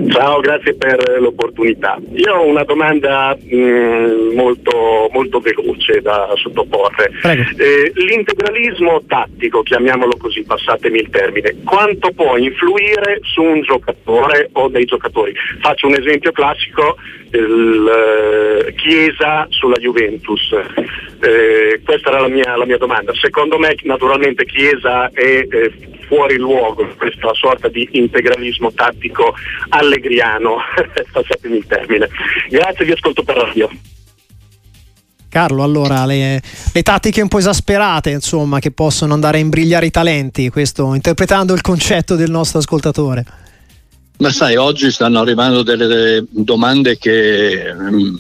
Ciao, 0.10 0.40
grazie 0.40 0.76
per 0.76 1.20
l'opportunità. 1.20 1.98
Io 2.14 2.34
ho 2.34 2.46
una 2.46 2.64
domanda 2.64 3.36
mh, 3.40 3.56
mm, 3.56 4.36
molto, 4.36 5.10
molto, 5.12 5.40
veloce 5.40 6.02
da 6.02 6.32
sottoporre. 6.36 7.12
Eh, 7.58 7.92
l'integralismo 7.96 9.04
tattico, 9.08 9.64
chiamiamolo 9.64 10.18
così, 10.18 10.44
passatemi 10.44 11.00
il 11.00 11.10
termine, 11.10 11.56
quanto 11.64 12.12
può 12.12 12.38
influire 12.38 13.20
su 13.24 13.42
un 13.42 13.62
giocatore 13.62 14.50
o 14.54 14.68
dei 14.68 14.86
giocatori? 14.86 15.34
Faccio 15.62 15.88
un 15.88 15.96
esempio 15.96 16.32
classico, 16.32 16.98
il, 17.32 18.68
uh, 18.68 18.74
Chiesa 18.76 19.48
sulla 19.50 19.78
Juventus. 19.78 20.52
Eh, 21.22 21.82
questa 21.84 22.10
era 22.10 22.22
la 22.22 22.28
mia, 22.28 22.56
la 22.56 22.66
mia, 22.66 22.78
domanda. 22.78 23.14
Secondo 23.16 23.58
me 23.58 23.76
naturalmente 23.84 24.46
Chiesa 24.46 25.10
è 25.12 25.46
eh, 25.50 25.72
fuori 26.08 26.38
luogo 26.38 26.88
questa 26.98 27.34
sorta 27.34 27.68
di 27.68 27.88
integralismo 27.94 28.72
tattico 28.74 29.34
allegriano, 29.96 30.58
passatemi 31.12 31.58
il 31.58 31.66
termine. 31.68 32.10
Grazie, 32.50 32.86
vi 32.86 32.92
ascolto 32.92 33.24
per 33.24 33.38
radio. 33.38 33.70
Carlo, 35.30 35.64
allora 35.64 36.06
le, 36.06 36.42
le, 36.72 36.82
tattiche 36.82 37.22
un 37.22 37.28
po' 37.28 37.40
esasperate, 37.40 38.10
insomma, 38.10 38.60
che 38.60 38.72
possono 38.72 39.14
andare 39.14 39.38
a 39.38 39.42
imbrigliare 39.42 39.86
i 39.86 39.92
talenti, 39.92 40.50
questo 40.50 40.94
interpretando 40.94 41.54
il 41.54 41.62
concetto 41.62 42.16
del 42.16 42.32
nostro 42.32 42.60
ascoltatore. 42.60 43.26
Ma 44.18 44.32
sai, 44.32 44.56
oggi 44.56 44.92
stanno 44.92 45.20
arrivando 45.20 45.62
delle, 45.62 46.24
domande 46.30 46.98
che 46.98 47.66
mm, 47.74 48.16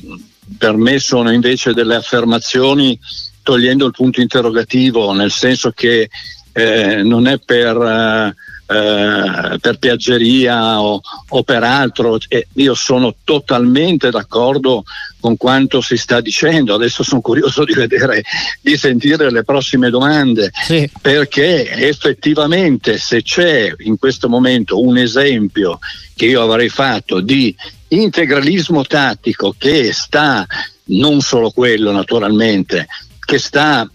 per 0.57 0.75
me 0.75 0.99
sono 0.99 1.31
invece 1.31 1.73
delle 1.73 1.95
affermazioni 1.95 2.99
togliendo 3.43 3.85
il 3.85 3.91
punto 3.91 4.19
interrogativo, 4.19 5.13
nel 5.13 5.31
senso 5.31 5.71
che 5.71 6.09
eh, 6.51 7.01
non 7.01 7.27
è 7.27 7.37
per, 7.37 8.35
eh, 8.67 9.57
per 9.59 9.77
piaggeria 9.77 10.81
o, 10.81 10.99
o, 11.29 11.43
per 11.43 11.63
altro. 11.63 12.17
E 12.27 12.47
io 12.53 12.73
sono 12.73 13.15
totalmente 13.23 14.09
d'accordo 14.09 14.83
con 15.19 15.37
quanto 15.37 15.81
si 15.81 15.97
sta 15.97 16.19
dicendo. 16.21 16.73
Adesso 16.73 17.03
sono 17.03 17.21
curioso 17.21 17.63
di 17.63 17.73
vedere, 17.73 18.23
di 18.61 18.75
sentire 18.77 19.31
le 19.31 19.43
prossime 19.43 19.89
domande, 19.89 20.51
sì. 20.53 20.89
perché 21.01 21.69
effettivamente 21.69 22.97
se 22.97 23.21
c'è 23.21 23.73
in 23.79 23.97
questo 23.97 24.29
momento 24.29 24.81
un 24.81 24.97
esempio 24.97 25.79
che 26.15 26.25
io 26.25 26.41
avrei 26.41 26.69
fatto 26.69 27.19
di 27.19 27.55
integralismo 27.89 28.83
tattico 28.83 29.53
che 29.57 29.93
sta, 29.93 30.45
non 30.85 31.21
solo 31.21 31.51
quello 31.51 31.91
naturalmente, 31.91 32.87
che 33.19 33.37
sta, 33.37 33.89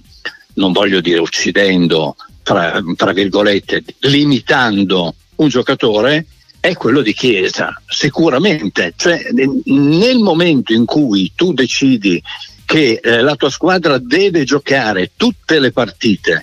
non 0.54 0.72
voglio 0.72 1.00
dire 1.00 1.20
uccidendo, 1.20 2.16
tra, 2.42 2.80
tra 2.96 3.12
virgolette, 3.12 3.82
limitando 4.00 5.14
un 5.36 5.48
giocatore 5.48 6.26
è 6.60 6.74
quello 6.74 7.00
di 7.00 7.14
Chiesa, 7.14 7.80
sicuramente. 7.86 8.92
Cioè, 8.96 9.28
nel 9.64 10.18
momento 10.18 10.72
in 10.72 10.84
cui 10.84 11.32
tu 11.34 11.52
decidi 11.52 12.22
che 12.66 13.00
eh, 13.02 13.22
la 13.22 13.34
tua 13.34 13.50
squadra 13.50 13.98
deve 13.98 14.44
giocare 14.44 15.12
tutte 15.16 15.58
le 15.58 15.72
partite, 15.72 16.42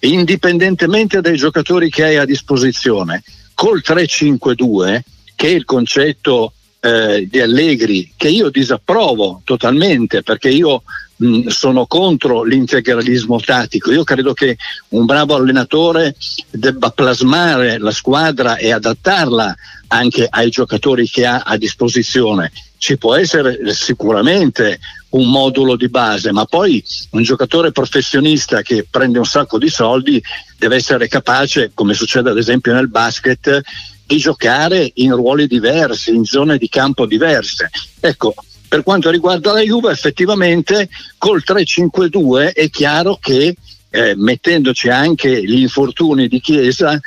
indipendentemente 0.00 1.20
dai 1.20 1.36
giocatori 1.36 1.90
che 1.90 2.04
hai 2.04 2.16
a 2.16 2.24
disposizione, 2.24 3.22
col 3.54 3.82
3-5-2, 3.84 5.00
che 5.36 5.48
è 5.48 5.50
il 5.50 5.64
concetto 5.64 6.54
eh, 6.80 7.28
di 7.30 7.40
Allegri, 7.40 8.12
che 8.16 8.28
io 8.28 8.50
disapprovo 8.50 9.42
totalmente, 9.44 10.22
perché 10.22 10.48
io 10.48 10.82
mh, 11.18 11.48
sono 11.48 11.86
contro 11.86 12.42
l'integralismo 12.42 13.38
tattico. 13.40 13.92
Io 13.92 14.04
credo 14.04 14.32
che 14.32 14.56
un 14.88 15.04
bravo 15.04 15.34
allenatore 15.34 16.16
debba 16.50 16.90
plasmare 16.90 17.78
la 17.78 17.92
squadra 17.92 18.56
e 18.56 18.72
adattarla 18.72 19.54
anche 19.88 20.26
ai 20.28 20.50
giocatori 20.50 21.08
che 21.08 21.26
ha 21.26 21.42
a 21.44 21.56
disposizione. 21.56 22.52
Ci 22.78 22.96
può 22.96 23.14
essere 23.14 23.74
sicuramente 23.74 24.78
un 25.10 25.30
modulo 25.30 25.74
di 25.74 25.88
base, 25.88 26.32
ma 26.32 26.44
poi 26.44 26.84
un 27.10 27.22
giocatore 27.22 27.72
professionista 27.72 28.62
che 28.62 28.86
prende 28.88 29.18
un 29.18 29.24
sacco 29.24 29.58
di 29.58 29.68
soldi 29.68 30.22
deve 30.58 30.76
essere 30.76 31.08
capace, 31.08 31.70
come 31.74 31.94
succede 31.94 32.30
ad 32.30 32.38
esempio 32.38 32.74
nel 32.74 32.88
basket, 32.88 33.62
di 34.06 34.16
giocare 34.18 34.90
in 34.94 35.14
ruoli 35.14 35.46
diversi, 35.46 36.14
in 36.14 36.24
zone 36.24 36.56
di 36.56 36.68
campo 36.68 37.04
diverse. 37.04 37.70
Ecco, 38.00 38.34
per 38.68 38.82
quanto 38.82 39.10
riguarda 39.10 39.52
la 39.52 39.60
Juve, 39.60 39.90
effettivamente 39.90 40.88
col 41.16 41.42
3-5-2 41.44 42.52
è 42.52 42.68
chiaro 42.70 43.18
che 43.20 43.56
eh, 43.90 44.14
mettendoci 44.16 44.88
anche 44.88 45.42
gli 45.42 45.60
infortuni 45.60 46.28
di 46.28 46.40
Chiesa, 46.40 47.00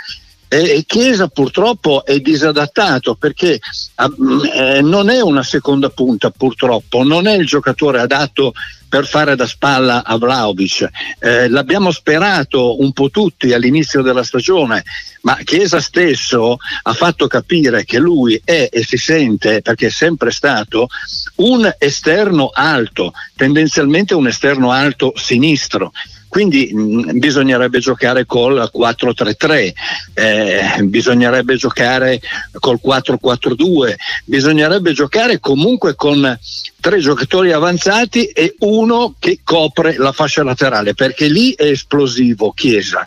eh, 0.48 0.84
Chiesa 0.86 1.28
purtroppo 1.28 2.04
è 2.04 2.20
disadattato 2.20 3.16
perché 3.16 3.54
eh, 3.54 4.82
non 4.82 5.10
è 5.10 5.22
una 5.22 5.44
seconda 5.44 5.90
punta 5.90 6.32
purtroppo, 6.32 7.04
non 7.04 7.28
è 7.28 7.36
il 7.36 7.46
giocatore 7.46 8.00
adatto 8.00 8.54
per 8.92 9.08
fare 9.08 9.38
da 9.38 9.48
spalla 9.48 10.04
a 10.04 10.18
Vlaovic. 10.18 10.90
Eh, 11.18 11.48
l'abbiamo 11.48 11.92
sperato 11.92 12.82
un 12.82 12.92
po' 12.92 13.10
tutti 13.10 13.54
all'inizio 13.54 14.02
della 14.02 14.22
stagione, 14.22 14.84
ma 15.22 15.38
Chiesa 15.46 15.80
stesso 15.80 16.58
ha 16.82 16.94
fatto 16.94 17.28
capire 17.28 17.86
che 17.86 18.00
lui 18.00 18.42
è 18.44 18.68
e 18.70 18.84
si 18.84 18.98
sente, 18.98 19.62
perché 19.62 19.88
è 19.88 19.90
sempre 19.90 20.32
stato, 20.32 20.90
un 21.36 21.74
esterno 21.78 22.50
alto, 22.54 23.14
tendenzialmente 23.38 24.14
un 24.14 24.28
esterno 24.28 24.72
alto 24.72 25.14
sinistro 25.16 25.94
quindi 26.32 26.72
mh, 26.74 27.20
bisognerebbe 27.20 27.80
giocare 27.80 28.26
col 28.26 28.72
4-3-3, 28.74 29.74
eh, 30.14 30.84
bisognerebbe 30.84 31.58
giocare 31.58 32.22
col 32.58 32.80
4-4-2, 32.82 33.96
bisognerebbe 34.24 34.94
giocare 34.94 35.42
comunque 35.42 35.94
con 35.94 36.40
tre 36.82 37.00
giocatori 37.00 37.54
avanzati 37.54 38.26
e 38.26 38.56
uno 38.60 39.16
che 39.18 39.40
copre 39.44 39.96
la 39.98 40.12
fascia 40.12 40.44
laterale 40.44 40.94
perché 40.94 41.28
lì 41.28 41.54
è 41.54 41.68
esplosivo 41.68 42.52
Chiesa. 42.52 43.06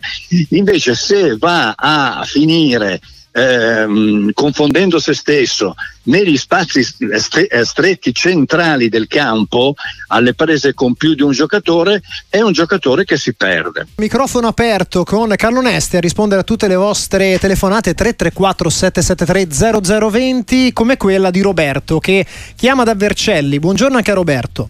Invece 0.49 0.95
se 0.95 1.37
va 1.37 1.75
a 1.77 2.23
finire 2.25 2.99
ehm, 3.35 4.31
confondendo 4.33 4.97
se 4.99 5.13
stesso 5.13 5.75
negli 6.03 6.37
spazi 6.37 6.79
eh, 6.79 7.65
stretti 7.65 8.13
centrali 8.13 8.89
del 8.89 9.07
campo 9.07 9.73
alle 10.07 10.33
prese 10.33 10.73
con 10.73 10.93
più 10.93 11.15
di 11.15 11.21
un 11.21 11.31
giocatore 11.31 12.01
è 12.29 12.39
un 12.41 12.53
giocatore 12.53 13.03
che 13.03 13.17
si 13.17 13.33
perde. 13.33 13.87
Microfono 13.95 14.47
aperto 14.47 15.03
con 15.03 15.33
Carlo 15.35 15.61
Nesti 15.61 15.97
a 15.97 15.99
rispondere 15.99 16.41
a 16.41 16.43
tutte 16.43 16.67
le 16.67 16.75
vostre 16.75 17.37
telefonate 17.39 17.93
334 17.93 18.69
773 18.69 20.09
0020 20.09 20.73
come 20.73 20.97
quella 20.97 21.29
di 21.29 21.41
Roberto 21.41 21.99
che 21.99 22.25
chiama 22.55 22.83
da 22.83 22.95
Vercelli. 22.95 23.59
Buongiorno 23.59 23.97
anche 23.97 24.11
a 24.11 24.15
Roberto. 24.15 24.69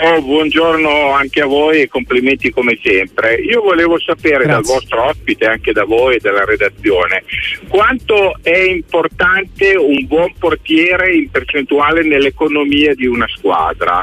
Oh, 0.00 0.22
buongiorno 0.22 1.10
anche 1.10 1.40
a 1.40 1.46
voi 1.46 1.80
e 1.80 1.88
complimenti 1.88 2.50
come 2.50 2.78
sempre. 2.80 3.34
Io 3.34 3.62
volevo 3.62 3.98
sapere 3.98 4.44
Grazie. 4.44 4.52
dal 4.52 4.62
vostro 4.62 5.04
ospite, 5.06 5.46
anche 5.46 5.72
da 5.72 5.84
voi 5.84 6.14
e 6.14 6.20
dalla 6.20 6.44
redazione, 6.44 7.24
quanto 7.66 8.38
è 8.42 8.58
importante 8.58 9.74
un 9.74 10.06
buon 10.06 10.32
portiere 10.38 11.16
in 11.16 11.28
percentuale 11.30 12.04
nell'economia 12.04 12.94
di 12.94 13.06
una 13.06 13.26
squadra. 13.26 14.00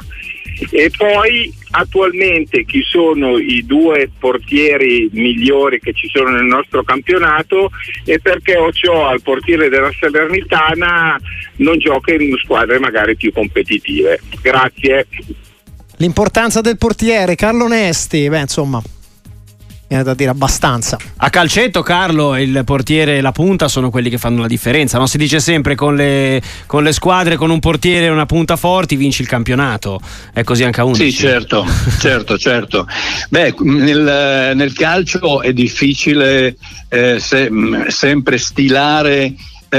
E 0.70 0.92
poi 0.96 1.54
attualmente 1.72 2.66
chi 2.66 2.82
sono 2.82 3.38
i 3.38 3.66
due 3.66 4.10
portieri 4.18 5.10
migliori 5.14 5.80
che 5.80 5.94
ci 5.94 6.10
sono 6.10 6.30
nel 6.30 6.46
nostro 6.46 6.84
campionato 6.84 7.72
e 8.06 8.20
perché 8.20 8.58
Ochoa, 8.58 9.14
il 9.14 9.22
portiere 9.22 9.70
della 9.70 9.92
Salernitana, 9.98 11.20
non 11.58 11.78
gioca 11.78 12.14
in 12.14 12.36
squadre 12.38 12.80
magari 12.80 13.16
più 13.16 13.32
competitive. 13.32 14.20
Grazie. 14.42 15.08
L'importanza 15.98 16.62
del 16.62 16.78
portiere, 16.78 17.36
Carlo 17.36 17.68
Nesti, 17.68 18.28
beh 18.28 18.42
insomma 18.42 18.82
viene 19.88 20.04
da 20.04 20.14
dire 20.14 20.30
abbastanza. 20.30 20.98
A 21.18 21.30
calcetto, 21.30 21.82
Carlo, 21.82 22.38
il 22.38 22.64
portiere 22.66 23.18
e 23.18 23.22
la 23.22 23.32
punta 23.32 23.68
sono 23.68 23.90
quelli 23.90 24.10
che 24.10 24.18
fanno 24.18 24.42
la 24.42 24.48
differenza. 24.48 24.98
No? 24.98 25.06
Si 25.06 25.18
dice 25.18 25.40
sempre 25.40 25.76
con 25.76 25.96
le, 25.96 26.42
con 26.66 26.84
le, 26.84 26.92
squadre, 26.92 27.36
con 27.36 27.50
un 27.50 27.60
portiere 27.60 28.08
e 28.08 28.10
una 28.10 28.26
punta 28.26 28.56
forti, 28.56 28.96
vinci 28.96 29.22
il 29.22 29.28
campionato. 29.28 30.00
È 30.34 30.44
così 30.44 30.64
anche 30.64 30.82
a 30.82 30.86
11. 30.86 31.12
Sì, 31.12 31.18
certo, 31.18 31.66
certo, 32.00 32.38
certo. 32.38 32.88
Beh, 33.30 33.56
nel, 33.60 34.52
nel 34.56 34.74
calcio 34.74 35.42
è 35.42 35.54
difficile 35.54 36.56
eh, 36.90 37.20
se, 37.20 37.50
sempre 37.88 38.38
stilare 38.38 39.34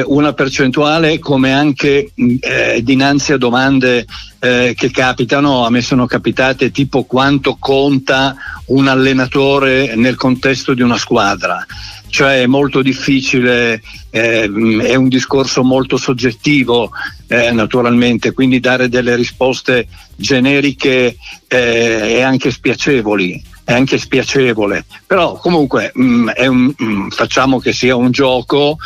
una 0.05 0.33
percentuale 0.33 1.19
come 1.19 1.53
anche 1.53 2.11
eh, 2.15 2.81
dinanzi 2.83 3.33
a 3.33 3.37
domande 3.39 4.05
eh, 4.39 4.75
che 4.77 4.91
capitano, 4.91 5.65
a 5.65 5.71
me 5.71 5.81
sono 5.81 6.07
capitate 6.07 6.71
tipo 6.71 7.05
quanto 7.05 7.57
conta 7.59 8.37
un 8.67 8.89
allenatore 8.89 9.95
nel 9.97 10.17
contesto 10.17 10.75
di 10.75 10.83
una 10.83 10.99
squadra. 10.99 11.65
Cioè 12.09 12.43
è 12.43 12.47
molto 12.47 12.83
difficile, 12.83 13.83
eh, 14.11 14.43
è 14.45 14.95
un 14.95 15.09
discorso 15.09 15.63
molto 15.65 15.97
soggettivo 15.97 16.91
eh, 17.27 17.51
naturalmente, 17.51 18.33
quindi 18.33 18.61
dare 18.61 18.89
delle 18.89 19.17
risposte 19.17 19.89
generiche 20.15 21.17
eh, 21.49 22.17
è 22.17 22.21
anche 22.23 22.51
spiacevoli 22.51 23.55
è 23.67 23.73
anche 23.73 23.99
spiacevole, 23.99 24.85
però 25.09 25.39
comunque 25.39 25.91
mh, 25.93 26.05
mm, 26.05 26.29
un, 26.37 26.75
mh, 26.77 26.85
mm, 26.85 27.09
facciamo 27.09 27.59
che 27.59 27.73
sia 27.73 27.97
un 27.97 28.13
gioco 28.13 28.77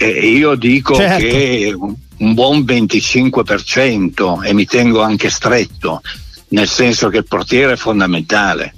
e 0.00 0.30
io 0.30 0.54
dico 0.54 0.94
certo. 0.94 1.26
che 1.26 1.76
un 2.18 2.34
buon 2.34 2.60
25% 2.60 4.44
e 4.44 4.54
mi 4.54 4.64
tengo 4.64 5.02
anche 5.02 5.28
stretto, 5.28 6.00
nel 6.48 6.68
senso 6.68 7.08
che 7.08 7.18
il 7.18 7.26
portiere 7.26 7.72
è 7.72 7.76
fondamentale. 7.76 8.74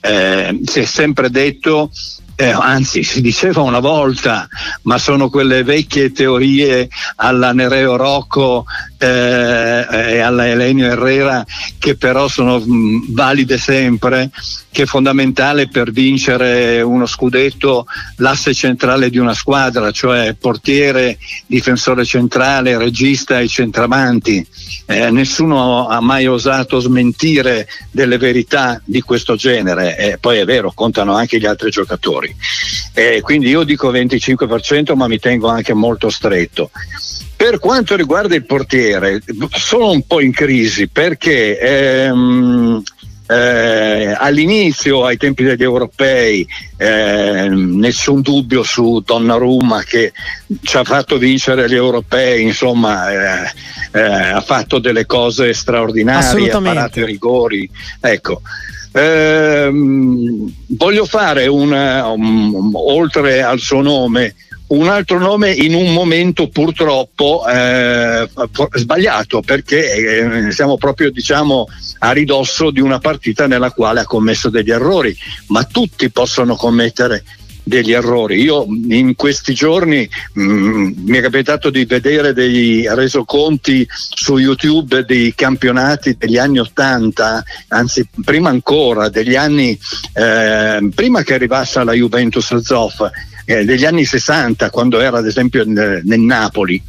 Eh, 0.00 0.60
si 0.64 0.80
è 0.80 0.84
sempre 0.84 1.30
detto 1.30 1.90
eh, 2.36 2.50
anzi 2.50 3.04
si 3.04 3.20
diceva 3.20 3.62
una 3.62 3.78
volta, 3.78 4.48
ma 4.82 4.98
sono 4.98 5.30
quelle 5.30 5.62
vecchie 5.62 6.10
teorie 6.10 6.88
alla 7.16 7.52
Nereo 7.52 7.94
Rocco 7.96 8.64
eh, 9.04 10.14
e 10.14 10.20
alla 10.20 10.48
Elenio 10.48 10.86
Herrera 10.86 11.44
che 11.78 11.96
però 11.96 12.28
sono 12.28 12.58
mm, 12.58 13.04
valide 13.08 13.58
sempre, 13.58 14.30
che 14.70 14.84
è 14.84 14.86
fondamentale 14.86 15.68
per 15.68 15.92
vincere 15.92 16.80
uno 16.80 17.06
scudetto 17.06 17.86
l'asse 18.16 18.54
centrale 18.54 19.10
di 19.10 19.18
una 19.18 19.34
squadra, 19.34 19.90
cioè 19.90 20.34
portiere, 20.34 21.18
difensore 21.46 22.04
centrale, 22.04 22.78
regista 22.78 23.38
e 23.38 23.48
centravanti. 23.48 24.46
Eh, 24.86 25.10
nessuno 25.10 25.88
ha 25.88 26.00
mai 26.00 26.26
osato 26.26 26.80
smentire 26.80 27.68
delle 27.90 28.16
verità 28.16 28.80
di 28.84 29.02
questo 29.02 29.36
genere, 29.36 29.96
eh, 29.96 30.18
poi 30.18 30.38
è 30.38 30.44
vero, 30.44 30.72
contano 30.74 31.14
anche 31.14 31.38
gli 31.38 31.46
altri 31.46 31.70
giocatori. 31.70 32.34
Eh, 32.94 33.20
quindi 33.20 33.48
io 33.48 33.62
dico 33.62 33.92
25%, 33.92 34.94
ma 34.94 35.06
mi 35.06 35.18
tengo 35.18 35.48
anche 35.48 35.74
molto 35.74 36.08
stretto. 36.08 36.70
Per 37.36 37.58
quanto 37.58 37.96
riguarda 37.96 38.34
il 38.34 38.44
portiere, 38.44 39.20
sono 39.50 39.90
un 39.90 40.06
po' 40.06 40.20
in 40.20 40.32
crisi 40.32 40.88
perché 40.88 41.58
ehm, 41.58 42.82
eh, 43.26 44.14
all'inizio, 44.16 45.04
ai 45.04 45.16
tempi 45.16 45.44
degli 45.44 45.62
europei, 45.62 46.46
eh, 46.76 47.48
nessun 47.48 48.20
dubbio 48.20 48.62
su 48.62 49.02
Donnarumma 49.04 49.82
che 49.82 50.12
ci 50.62 50.76
ha 50.76 50.84
fatto 50.84 51.16
vincere 51.16 51.68
gli 51.68 51.74
europei, 51.74 52.42
insomma, 52.42 53.10
eh, 53.10 53.50
eh 53.92 54.00
ha 54.00 54.40
fatto 54.40 54.78
delle 54.78 55.06
cose 55.06 55.54
straordinarie, 55.54 56.50
ha 56.50 56.60
parato 56.60 57.00
i 57.00 57.04
rigori. 57.04 57.68
Ecco. 58.00 58.42
Ehm, 58.92 60.52
voglio 60.68 61.04
fare 61.04 61.48
una, 61.48 62.06
um, 62.06 62.70
oltre 62.74 63.42
al 63.42 63.58
suo 63.58 63.80
nome 63.80 64.34
un 64.66 64.88
altro 64.88 65.18
nome 65.18 65.52
in 65.52 65.74
un 65.74 65.92
momento 65.92 66.48
purtroppo 66.48 67.44
eh, 67.46 68.28
sbagliato 68.74 69.40
perché 69.40 70.46
eh, 70.46 70.52
siamo 70.52 70.78
proprio 70.78 71.10
diciamo 71.10 71.66
a 71.98 72.12
ridosso 72.12 72.70
di 72.70 72.80
una 72.80 72.98
partita 72.98 73.46
nella 73.46 73.70
quale 73.70 74.00
ha 74.00 74.06
commesso 74.06 74.48
degli 74.48 74.70
errori, 74.70 75.14
ma 75.48 75.64
tutti 75.64 76.10
possono 76.10 76.56
commettere 76.56 77.24
degli 77.64 77.92
errori. 77.92 78.40
Io 78.42 78.66
in 78.88 79.14
questi 79.16 79.54
giorni 79.54 80.08
mh, 80.34 80.42
mm, 80.42 80.92
mi 81.06 81.18
è 81.18 81.22
capitato 81.22 81.70
di 81.70 81.84
vedere 81.86 82.32
dei 82.32 82.86
resoconti 82.94 83.86
su 83.88 84.36
YouTube 84.36 85.04
dei 85.04 85.34
campionati 85.34 86.16
degli 86.16 86.36
anni 86.36 86.58
80, 86.58 87.44
anzi 87.68 88.06
prima 88.22 88.50
ancora 88.50 89.08
degli 89.08 89.34
anni 89.34 89.78
eh, 90.12 90.88
prima 90.94 91.22
che 91.22 91.34
arrivasse 91.34 91.78
alla 91.78 91.92
Juventus 91.92 92.54
Zoff, 92.56 93.02
eh, 93.44 93.64
degli 93.64 93.84
anni 93.84 94.04
60 94.04 94.70
quando 94.70 95.00
era 95.00 95.18
ad 95.18 95.26
esempio 95.26 95.64
nel, 95.64 96.02
nel 96.04 96.20
Napoli. 96.20 96.82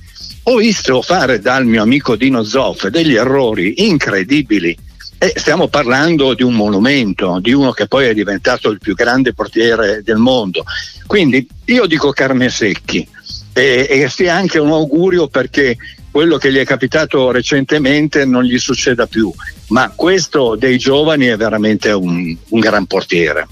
Ho 0.43 0.57
visto 0.57 1.01
fare 1.01 1.39
dal 1.39 1.65
mio 1.65 1.81
amico 1.81 2.15
Dino 2.15 2.43
Zoff 2.43 2.87
degli 2.87 3.15
errori 3.15 3.87
incredibili 3.87 4.77
e 5.17 5.33
stiamo 5.35 5.67
parlando 5.69 6.33
di 6.33 6.43
un 6.43 6.53
monumento, 6.53 7.39
di 7.41 7.51
uno 7.53 7.71
che 7.71 7.87
poi 7.87 8.07
è 8.07 8.13
diventato 8.13 8.69
il 8.69 8.79
più 8.79 8.93
grande 8.93 9.33
portiere 9.33 10.01
del 10.03 10.17
mondo. 10.17 10.63
Quindi 11.07 11.47
io 11.65 11.85
dico 11.87 12.11
carne 12.11 12.49
secchi 12.49 13.07
e, 13.53 13.87
e 13.89 14.09
sia 14.09 14.35
anche 14.35 14.59
un 14.59 14.71
augurio 14.71 15.27
perché 15.27 15.77
quello 16.11 16.37
che 16.37 16.51
gli 16.51 16.57
è 16.57 16.65
capitato 16.65 17.31
recentemente 17.31 18.23
non 18.23 18.43
gli 18.43 18.57
succeda 18.57 19.07
più, 19.07 19.33
ma 19.67 19.91
questo 19.95 20.55
dei 20.55 20.77
giovani 20.77 21.25
è 21.25 21.37
veramente 21.37 21.91
un, 21.91 22.35
un 22.49 22.59
gran 22.59 22.85
portiere. 22.85 23.47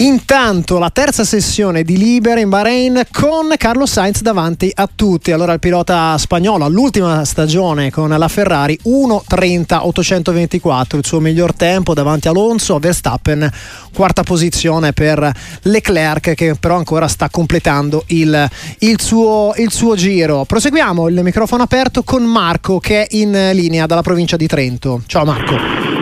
Intanto 0.00 0.78
la 0.78 0.90
terza 0.90 1.24
sessione 1.24 1.82
di 1.82 1.98
Libera 1.98 2.38
in 2.38 2.48
Bahrain 2.48 3.02
con 3.10 3.52
Carlos 3.56 3.90
Sainz 3.90 4.22
davanti 4.22 4.70
a 4.72 4.88
tutti. 4.92 5.32
Allora 5.32 5.54
il 5.54 5.58
pilota 5.58 6.16
spagnolo 6.16 6.64
all'ultima 6.64 7.24
stagione 7.24 7.90
con 7.90 8.08
la 8.08 8.28
Ferrari 8.28 8.78
1.30.824, 8.84 10.98
il 10.98 11.04
suo 11.04 11.18
miglior 11.18 11.52
tempo 11.52 11.94
davanti 11.94 12.28
a 12.28 12.30
Alonso, 12.30 12.78
Verstappen 12.78 13.50
quarta 13.92 14.22
posizione 14.22 14.92
per 14.92 15.32
Leclerc 15.62 16.34
che 16.34 16.54
però 16.54 16.76
ancora 16.76 17.08
sta 17.08 17.28
completando 17.28 18.04
il, 18.06 18.48
il, 18.78 19.00
suo, 19.00 19.52
il 19.56 19.72
suo 19.72 19.96
giro. 19.96 20.44
Proseguiamo 20.44 21.08
il 21.08 21.20
microfono 21.24 21.64
aperto 21.64 22.04
con 22.04 22.22
Marco 22.22 22.78
che 22.78 23.02
è 23.02 23.06
in 23.16 23.50
linea 23.52 23.86
dalla 23.86 24.02
provincia 24.02 24.36
di 24.36 24.46
Trento. 24.46 25.02
Ciao 25.06 25.24
Marco. 25.24 25.97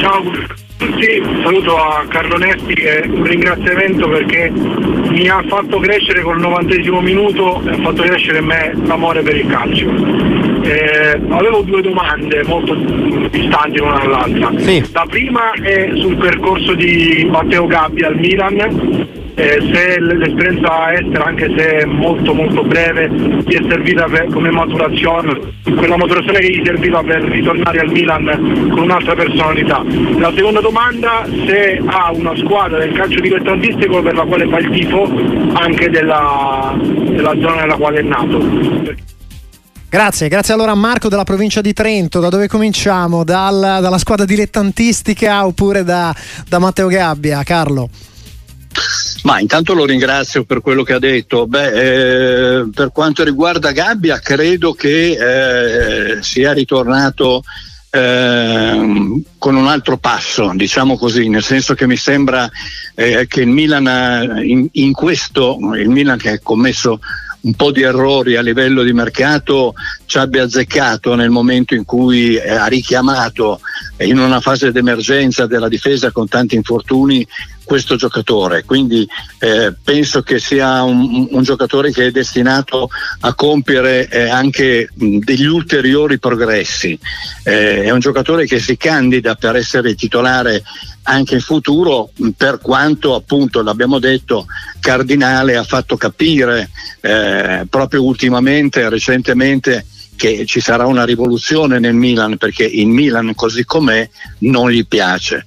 Ciao. 0.00 0.22
Sì, 0.98 1.22
saluto 1.42 1.76
a 1.76 2.06
Carlo 2.08 2.38
Nesti 2.38 2.72
e 2.72 3.02
un 3.06 3.22
ringraziamento 3.22 4.08
perché 4.08 4.50
mi 4.50 5.28
ha 5.28 5.44
fatto 5.46 5.78
crescere 5.78 6.22
col 6.22 6.40
novantesimo 6.40 7.02
minuto 7.02 7.60
e 7.66 7.70
ha 7.72 7.82
fatto 7.82 8.02
crescere 8.02 8.40
me 8.40 8.72
l'amore 8.86 9.20
per 9.20 9.36
il 9.36 9.46
calcio. 9.46 9.90
Eh, 10.62 11.20
avevo 11.28 11.60
due 11.60 11.82
domande 11.82 12.42
molto 12.44 12.74
distanti 13.28 13.78
l'una 13.78 13.98
dall'altra. 13.98 14.52
Sì. 14.56 14.82
La 14.90 15.06
prima 15.06 15.52
è 15.52 15.90
sul 15.96 16.16
percorso 16.16 16.72
di 16.72 17.28
Matteo 17.30 17.66
Gabbi 17.66 18.02
al 18.02 18.16
Milan 18.16 19.18
eh, 19.34 19.58
se 19.72 20.00
l'esperienza 20.00 20.92
estera, 20.92 21.24
anche 21.24 21.52
se 21.56 21.86
molto 21.86 22.34
molto 22.34 22.62
breve, 22.62 23.08
gli 23.08 23.54
è 23.54 23.62
servita 23.68 24.04
per, 24.04 24.26
come 24.32 24.50
maturazione, 24.50 25.38
quella 25.64 25.96
maturazione 25.96 26.38
che 26.38 26.50
gli 26.50 26.62
serviva 26.64 27.02
per 27.02 27.22
ritornare 27.22 27.78
al 27.80 27.90
Milan 27.90 28.68
con 28.70 28.82
un'altra 28.82 29.14
personalità. 29.14 29.82
La 30.18 30.32
seconda 30.34 30.60
domanda, 30.60 31.26
se 31.46 31.80
ha 31.84 32.10
una 32.12 32.36
squadra 32.36 32.78
del 32.78 32.92
calcio 32.92 33.20
dilettantistico 33.20 34.02
per 34.02 34.14
la 34.14 34.24
quale 34.24 34.48
fa 34.48 34.58
il 34.58 34.70
tifo 34.70 35.04
anche 35.54 35.88
della, 35.88 36.76
della 36.80 37.34
zona 37.40 37.60
nella 37.60 37.76
quale 37.76 37.98
è 38.00 38.02
nato. 38.02 39.08
Grazie, 39.88 40.28
grazie 40.28 40.54
allora 40.54 40.70
a 40.70 40.76
Marco 40.76 41.08
della 41.08 41.24
provincia 41.24 41.60
di 41.60 41.72
Trento. 41.72 42.20
Da 42.20 42.28
dove 42.28 42.46
cominciamo? 42.46 43.24
Dal, 43.24 43.78
dalla 43.80 43.98
squadra 43.98 44.24
dilettantistica 44.24 45.44
oppure 45.44 45.82
da, 45.82 46.14
da 46.48 46.60
Matteo 46.60 46.86
Gabbia? 46.86 47.42
Carlo? 47.42 47.88
Ma 49.22 49.38
intanto 49.38 49.74
lo 49.74 49.84
ringrazio 49.84 50.44
per 50.44 50.60
quello 50.60 50.82
che 50.82 50.94
ha 50.94 50.98
detto. 50.98 51.46
Beh, 51.46 52.60
eh, 52.60 52.68
per 52.74 52.90
quanto 52.92 53.22
riguarda 53.22 53.72
Gabbia, 53.72 54.18
credo 54.18 54.72
che 54.72 56.16
eh, 56.16 56.22
sia 56.22 56.52
ritornato 56.52 57.42
eh, 57.90 59.22
con 59.36 59.56
un 59.56 59.66
altro 59.66 59.98
passo, 59.98 60.52
diciamo 60.54 60.96
così, 60.96 61.28
nel 61.28 61.42
senso 61.42 61.74
che 61.74 61.86
mi 61.86 61.96
sembra 61.96 62.48
eh, 62.94 63.26
che 63.26 63.42
il 63.42 63.48
Milan 63.48 64.40
in, 64.42 64.68
in, 64.72 64.92
questo, 64.92 65.58
il 65.74 65.88
Milan 65.88 66.16
che 66.16 66.30
ha 66.30 66.38
commesso 66.40 67.00
un 67.42 67.54
po' 67.54 67.70
di 67.70 67.82
errori 67.82 68.36
a 68.36 68.42
livello 68.42 68.82
di 68.82 68.92
mercato 68.92 69.74
ci 70.06 70.18
abbia 70.18 70.42
azzeccato 70.42 71.14
nel 71.14 71.30
momento 71.30 71.74
in 71.74 71.84
cui 71.84 72.38
ha 72.38 72.66
richiamato 72.66 73.60
in 73.98 74.18
una 74.18 74.40
fase 74.40 74.72
d'emergenza 74.72 75.46
della 75.46 75.68
difesa 75.68 76.10
con 76.10 76.28
tanti 76.28 76.54
infortuni 76.54 77.26
questo 77.70 77.94
giocatore, 77.94 78.64
quindi 78.64 79.08
eh, 79.38 79.72
penso 79.80 80.22
che 80.22 80.40
sia 80.40 80.82
un, 80.82 81.28
un, 81.30 81.42
giocatore 81.44 81.92
che 81.92 82.06
è 82.06 82.10
destinato 82.10 82.90
a 83.20 83.32
compiere 83.34 84.08
eh, 84.08 84.28
anche 84.28 84.88
mh, 84.92 85.18
degli 85.18 85.44
ulteriori 85.44 86.18
progressi. 86.18 86.98
Eh, 87.44 87.84
è 87.84 87.90
un 87.90 88.00
giocatore 88.00 88.44
che 88.46 88.58
si 88.58 88.76
candida 88.76 89.36
per 89.36 89.54
essere 89.54 89.94
titolare 89.94 90.64
anche 91.10 91.34
in 91.34 91.40
futuro, 91.40 92.10
per 92.36 92.60
quanto 92.60 93.14
appunto 93.16 93.62
l'abbiamo 93.62 93.98
detto, 93.98 94.46
Cardinale 94.78 95.56
ha 95.56 95.64
fatto 95.64 95.96
capire 95.96 96.70
eh, 97.00 97.66
proprio 97.68 98.04
ultimamente, 98.04 98.88
recentemente, 98.88 99.84
che 100.14 100.44
ci 100.46 100.60
sarà 100.60 100.86
una 100.86 101.04
rivoluzione 101.04 101.78
nel 101.78 101.94
Milan 101.94 102.36
perché 102.36 102.64
il 102.64 102.86
Milan 102.86 103.34
così 103.34 103.64
com'è 103.64 104.08
non 104.40 104.70
gli 104.70 104.86
piace. 104.86 105.44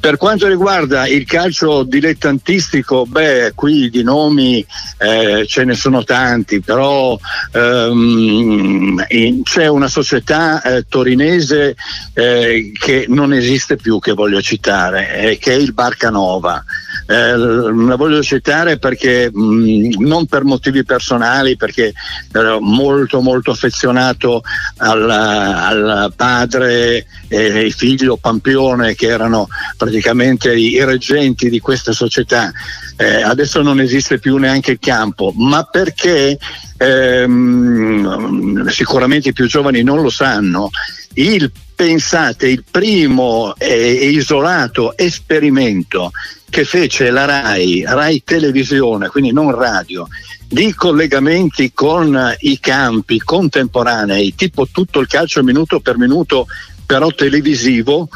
Per 0.00 0.16
quanto 0.16 0.46
riguarda 0.46 1.06
il 1.08 1.24
calcio 1.24 1.82
dilettantistico, 1.82 3.06
beh, 3.06 3.52
qui 3.54 3.90
di 3.90 4.02
nomi 4.02 4.64
eh, 4.98 5.44
ce 5.46 5.64
ne 5.64 5.74
sono 5.74 6.04
tanti, 6.04 6.60
però 6.60 7.18
ehm, 7.52 9.04
in, 9.08 9.42
c'è 9.42 9.66
una 9.66 9.88
società 9.88 10.62
eh, 10.62 10.84
torinese 10.88 11.74
eh, 12.12 12.70
che 12.78 13.06
non 13.08 13.32
esiste 13.32 13.76
più, 13.76 13.98
che 13.98 14.12
voglio 14.12 14.40
citare, 14.40 15.16
eh, 15.16 15.38
che 15.38 15.52
è 15.52 15.56
il 15.56 15.72
Barcanova. 15.72 16.62
Eh, 17.06 17.36
la 17.36 17.96
voglio 17.96 18.22
citare 18.22 18.78
perché 18.78 19.30
mh, 19.32 19.40
mm, 19.40 19.90
non 19.98 20.26
per 20.26 20.44
motivi 20.44 20.84
personali, 20.84 21.56
perché 21.56 21.92
ero 22.32 22.60
molto 22.60 23.20
molto 23.20 23.50
affezionato 23.50 24.42
al, 24.78 25.08
al 25.10 26.12
padre 26.14 27.06
e 27.28 27.46
il 27.46 27.72
figlio 27.72 28.16
Pampione 28.16 28.94
che 28.94 29.06
erano 29.06 29.48
praticamente 29.78 30.54
i 30.54 30.84
reggenti 30.84 31.48
di 31.48 31.60
questa 31.60 31.92
società. 31.92 32.52
Eh, 32.96 33.22
adesso 33.22 33.62
non 33.62 33.80
esiste 33.80 34.18
più 34.18 34.36
neanche 34.36 34.72
il 34.72 34.78
campo, 34.78 35.32
ma 35.36 35.62
perché 35.62 36.36
ehm, 36.76 38.66
sicuramente 38.68 39.30
i 39.30 39.32
più 39.32 39.46
giovani 39.46 39.82
non 39.82 40.02
lo 40.02 40.10
sanno, 40.10 40.68
il 41.14 41.50
pensate 41.74 42.48
il 42.48 42.64
primo 42.68 43.54
eh, 43.56 43.92
isolato 44.10 44.96
esperimento 44.96 46.10
che 46.50 46.64
fece 46.64 47.10
la 47.10 47.24
RAI, 47.24 47.84
RAI 47.86 48.22
Televisione, 48.24 49.08
quindi 49.08 49.32
non 49.32 49.54
radio, 49.54 50.08
di 50.48 50.74
collegamenti 50.74 51.72
con 51.72 52.34
i 52.40 52.58
campi 52.58 53.20
contemporanei, 53.20 54.34
tipo 54.34 54.66
tutto 54.66 54.98
il 54.98 55.06
calcio 55.06 55.42
minuto 55.44 55.78
per 55.78 55.98
minuto, 55.98 56.46
però 56.84 57.12
televisivo, 57.12 58.08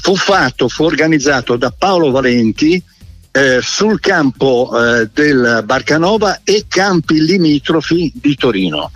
fu 0.00 0.16
fatto, 0.16 0.68
fu 0.68 0.84
organizzato 0.84 1.56
da 1.56 1.72
Paolo 1.76 2.10
Valenti 2.10 2.82
eh, 3.30 3.58
sul 3.60 4.00
campo 4.00 4.70
eh, 4.72 5.08
del 5.12 5.62
Barcanova 5.64 6.40
e 6.44 6.64
campi 6.68 7.20
limitrofi 7.20 8.10
di 8.14 8.34
Torino. 8.34 8.90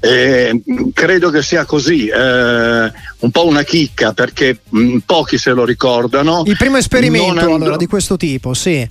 Eh, 0.00 0.62
credo 0.92 1.30
che 1.30 1.42
sia 1.42 1.64
così, 1.64 2.08
eh, 2.08 2.92
un 3.18 3.30
po' 3.30 3.46
una 3.46 3.62
chicca 3.62 4.12
perché 4.12 4.60
mh, 4.68 4.78
mm, 4.78 4.96
pochi 5.06 5.38
se 5.38 5.52
lo 5.52 5.64
ricordano. 5.64 6.42
Il 6.46 6.56
primo 6.56 6.76
esperimento 6.76 7.40
andò, 7.40 7.54
allora, 7.54 7.76
di 7.76 7.86
questo 7.86 8.16
tipo, 8.16 8.52
sì. 8.52 8.86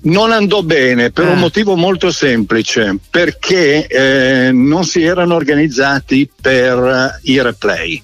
Non 0.00 0.30
andò 0.30 0.62
bene 0.62 1.10
per 1.10 1.26
eh. 1.26 1.32
un 1.32 1.38
motivo 1.38 1.76
molto 1.76 2.10
semplice, 2.10 2.96
perché 3.10 3.86
eh, 3.86 4.50
non 4.52 4.84
si 4.84 5.02
erano 5.02 5.34
organizzati 5.34 6.30
per 6.40 7.18
i 7.22 7.42
replay. 7.42 8.02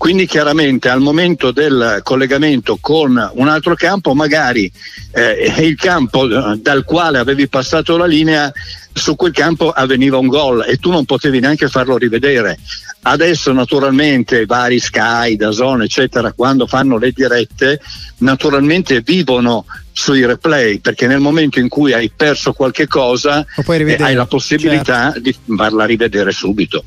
Quindi 0.00 0.24
chiaramente 0.24 0.88
al 0.88 1.00
momento 1.00 1.50
del 1.50 2.00
collegamento 2.02 2.78
con 2.80 3.30
un 3.34 3.48
altro 3.48 3.74
campo, 3.74 4.14
magari 4.14 4.72
eh, 5.12 5.52
il 5.58 5.76
campo 5.76 6.24
eh, 6.24 6.56
dal 6.56 6.84
quale 6.84 7.18
avevi 7.18 7.48
passato 7.48 7.98
la 7.98 8.06
linea, 8.06 8.50
su 8.94 9.14
quel 9.14 9.34
campo 9.34 9.70
avveniva 9.70 10.16
un 10.16 10.28
gol 10.28 10.64
e 10.66 10.78
tu 10.78 10.90
non 10.90 11.04
potevi 11.04 11.40
neanche 11.40 11.68
farlo 11.68 11.98
rivedere. 11.98 12.58
Adesso 13.02 13.52
naturalmente 13.52 14.46
vari 14.46 14.80
Sky, 14.80 15.36
Dazone 15.36 15.84
eccetera 15.84 16.32
quando 16.32 16.66
fanno 16.66 16.96
le 16.96 17.12
dirette 17.12 17.78
naturalmente 18.20 19.02
vivono 19.02 19.66
sui 19.92 20.24
replay 20.24 20.78
perché 20.78 21.08
nel 21.08 21.20
momento 21.20 21.58
in 21.58 21.68
cui 21.68 21.92
hai 21.92 22.10
perso 22.16 22.54
qualche 22.54 22.86
cosa 22.86 23.44
eh, 23.54 23.96
hai 24.00 24.14
la 24.14 24.24
possibilità 24.24 25.12
certo. 25.12 25.20
di 25.20 25.36
farla 25.54 25.84
rivedere 25.84 26.32
subito. 26.32 26.84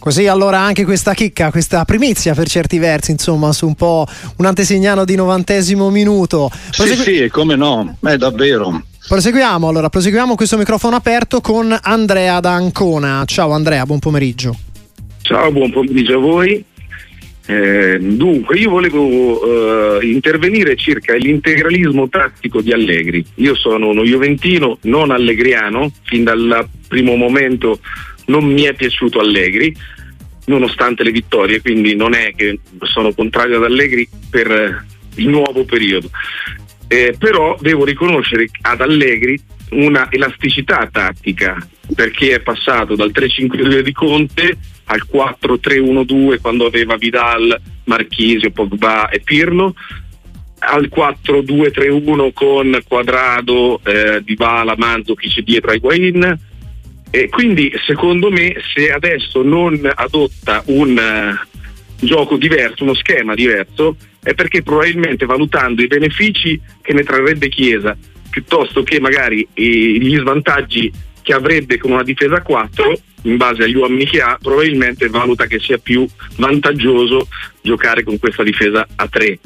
Così 0.00 0.26
allora 0.26 0.58
anche 0.60 0.86
questa 0.86 1.12
chicca, 1.12 1.50
questa 1.50 1.84
primizia 1.84 2.32
per 2.32 2.48
certi 2.48 2.78
versi, 2.78 3.10
insomma, 3.10 3.52
su 3.52 3.66
un 3.66 3.74
po' 3.74 4.06
un 4.38 4.46
antesignano 4.46 5.04
di 5.04 5.14
novantesimo 5.14 5.90
minuto. 5.90 6.50
Prosegui- 6.74 7.04
sì, 7.04 7.16
sì, 7.16 7.28
come 7.28 7.54
no, 7.54 7.98
è 8.02 8.16
davvero. 8.16 8.82
Proseguiamo 9.06 9.68
allora, 9.68 9.90
proseguiamo 9.90 10.36
questo 10.36 10.56
microfono 10.56 10.96
aperto 10.96 11.42
con 11.42 11.76
Andrea 11.82 12.40
D'Ancona. 12.40 13.24
Ciao 13.26 13.50
Andrea, 13.50 13.84
buon 13.84 13.98
pomeriggio. 13.98 14.56
Ciao, 15.20 15.52
buon 15.52 15.70
pomeriggio 15.70 16.14
a 16.14 16.20
voi. 16.20 16.64
Eh, 17.46 17.98
dunque, 18.00 18.56
io 18.56 18.70
volevo 18.70 19.98
eh, 19.98 20.06
intervenire 20.06 20.76
circa 20.76 21.14
l'integralismo 21.14 22.08
tattico 22.08 22.62
di 22.62 22.72
Allegri. 22.72 23.22
Io 23.36 23.54
sono 23.54 23.88
uno 23.88 24.02
Juventino, 24.02 24.78
non 24.82 25.10
allegriano, 25.10 25.90
fin 26.04 26.24
dal 26.24 26.66
primo 26.88 27.16
momento 27.16 27.80
non 28.30 28.44
mi 28.44 28.62
è 28.62 28.74
piaciuto 28.74 29.18
Allegri, 29.18 29.74
nonostante 30.46 31.02
le 31.02 31.10
vittorie, 31.10 31.60
quindi 31.60 31.94
non 31.94 32.14
è 32.14 32.32
che 32.34 32.60
sono 32.82 33.12
contrario 33.12 33.56
ad 33.56 33.64
Allegri 33.64 34.08
per 34.30 34.86
il 35.16 35.28
nuovo 35.28 35.64
periodo. 35.64 36.08
Eh, 36.88 37.14
però 37.18 37.56
devo 37.60 37.84
riconoscere 37.84 38.48
ad 38.62 38.80
Allegri 38.80 39.38
una 39.70 40.08
elasticità 40.10 40.88
tattica 40.90 41.56
perché 41.94 42.34
è 42.34 42.40
passato 42.40 42.96
dal 42.96 43.12
3-5-2 43.12 43.80
di 43.80 43.92
Conte 43.92 44.56
al 44.84 45.06
4-3-1-2 45.12 46.40
quando 46.40 46.66
aveva 46.66 46.96
Vidal, 46.96 47.60
Marchisio, 47.84 48.50
Pogba 48.50 49.08
e 49.08 49.20
Pirlo 49.20 49.74
al 50.58 50.90
4-2-3-1 50.92 52.32
con 52.32 52.78
Quadrado, 52.86 53.80
eh, 53.84 54.20
Dybala, 54.22 54.74
Manzokic 54.76 55.40
dietro 55.40 55.70
a 55.70 55.74
Higuain 55.74 56.38
e 57.10 57.28
quindi 57.28 57.72
secondo 57.86 58.30
me 58.30 58.54
se 58.74 58.92
adesso 58.92 59.42
non 59.42 59.90
adotta 59.94 60.62
un 60.66 60.96
uh, 60.96 62.04
gioco 62.04 62.36
diverso, 62.36 62.84
uno 62.84 62.94
schema 62.94 63.34
diverso, 63.34 63.96
è 64.22 64.34
perché 64.34 64.62
probabilmente 64.62 65.26
valutando 65.26 65.82
i 65.82 65.86
benefici 65.86 66.60
che 66.80 66.92
ne 66.92 67.02
trarrebbe 67.02 67.48
Chiesa 67.48 67.96
piuttosto 68.30 68.82
che 68.82 69.00
magari 69.00 69.46
eh, 69.52 69.62
gli 69.62 70.16
svantaggi 70.16 70.90
che 71.20 71.34
avrebbe 71.34 71.78
con 71.78 71.90
una 71.90 72.04
difesa 72.04 72.36
a 72.36 72.42
4 72.42 73.00
in 73.22 73.36
base 73.36 73.64
agli 73.64 73.74
uomini 73.74 74.06
che 74.06 74.22
ha, 74.22 74.38
probabilmente 74.40 75.08
valuta 75.08 75.46
che 75.46 75.58
sia 75.58 75.78
più 75.78 76.06
vantaggioso 76.36 77.28
giocare 77.60 78.02
con 78.02 78.18
questa 78.18 78.42
difesa 78.42 78.86
a 78.94 79.08
3. 79.08 79.38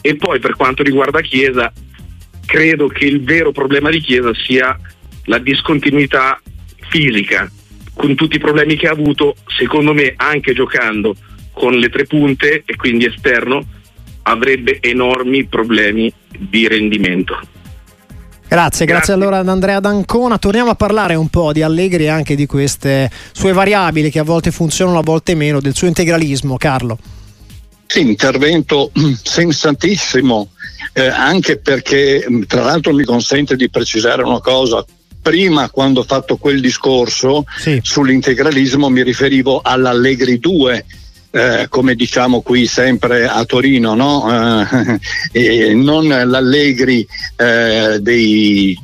E 0.00 0.16
poi 0.16 0.40
per 0.40 0.56
quanto 0.56 0.82
riguarda 0.82 1.20
Chiesa, 1.20 1.72
credo 2.44 2.88
che 2.88 3.04
il 3.04 3.22
vero 3.22 3.52
problema 3.52 3.90
di 3.90 4.00
Chiesa 4.00 4.32
sia 4.34 4.76
la 5.24 5.38
discontinuità 5.38 6.40
fisica, 6.88 7.50
con 7.94 8.14
tutti 8.14 8.36
i 8.36 8.40
problemi 8.40 8.76
che 8.76 8.88
ha 8.88 8.92
avuto, 8.92 9.34
secondo 9.46 9.92
me 9.92 10.14
anche 10.16 10.52
giocando 10.52 11.14
con 11.52 11.74
le 11.74 11.88
tre 11.88 12.04
punte 12.04 12.62
e 12.66 12.76
quindi 12.76 13.06
esterno 13.06 13.64
avrebbe 14.22 14.78
enormi 14.80 15.46
problemi 15.46 16.12
di 16.38 16.68
rendimento. 16.68 17.38
Grazie, 18.48 18.84
grazie, 18.84 18.86
grazie, 18.86 19.12
allora 19.14 19.38
ad 19.38 19.48
Andrea 19.48 19.80
D'Ancona. 19.80 20.38
Torniamo 20.38 20.70
a 20.70 20.74
parlare 20.76 21.16
un 21.16 21.28
po' 21.28 21.52
di 21.52 21.62
Allegri 21.62 22.04
e 22.04 22.08
anche 22.08 22.36
di 22.36 22.46
queste 22.46 23.10
sue 23.32 23.52
variabili 23.52 24.10
che 24.10 24.20
a 24.20 24.24
volte 24.24 24.52
funzionano, 24.52 24.98
a 24.98 25.02
volte 25.02 25.34
meno, 25.34 25.60
del 25.60 25.74
suo 25.74 25.88
integralismo, 25.88 26.56
Carlo. 26.56 26.98
Sì, 27.86 28.00
intervento 28.00 28.92
sensatissimo, 29.22 30.50
eh, 30.92 31.06
anche 31.06 31.58
perché 31.58 32.24
tra 32.46 32.62
l'altro 32.62 32.92
mi 32.92 33.04
consente 33.04 33.56
di 33.56 33.68
precisare 33.68 34.22
una 34.22 34.40
cosa, 34.40 34.84
prima 35.26 35.68
quando 35.70 36.00
ho 36.00 36.04
fatto 36.04 36.36
quel 36.36 36.60
discorso 36.60 37.44
sì. 37.58 37.80
sull'integralismo 37.82 38.88
mi 38.88 39.02
riferivo 39.02 39.60
all'Allegri 39.60 40.38
2 40.38 40.84
eh, 41.32 41.66
come 41.68 41.96
diciamo 41.96 42.42
qui 42.42 42.66
sempre 42.66 43.26
a 43.26 43.44
Torino, 43.44 43.94
no? 43.94 44.24
eh, 45.32 45.74
non 45.74 46.06
l'Allegri 46.06 47.06
eh, 47.36 47.98
dei 48.00 48.78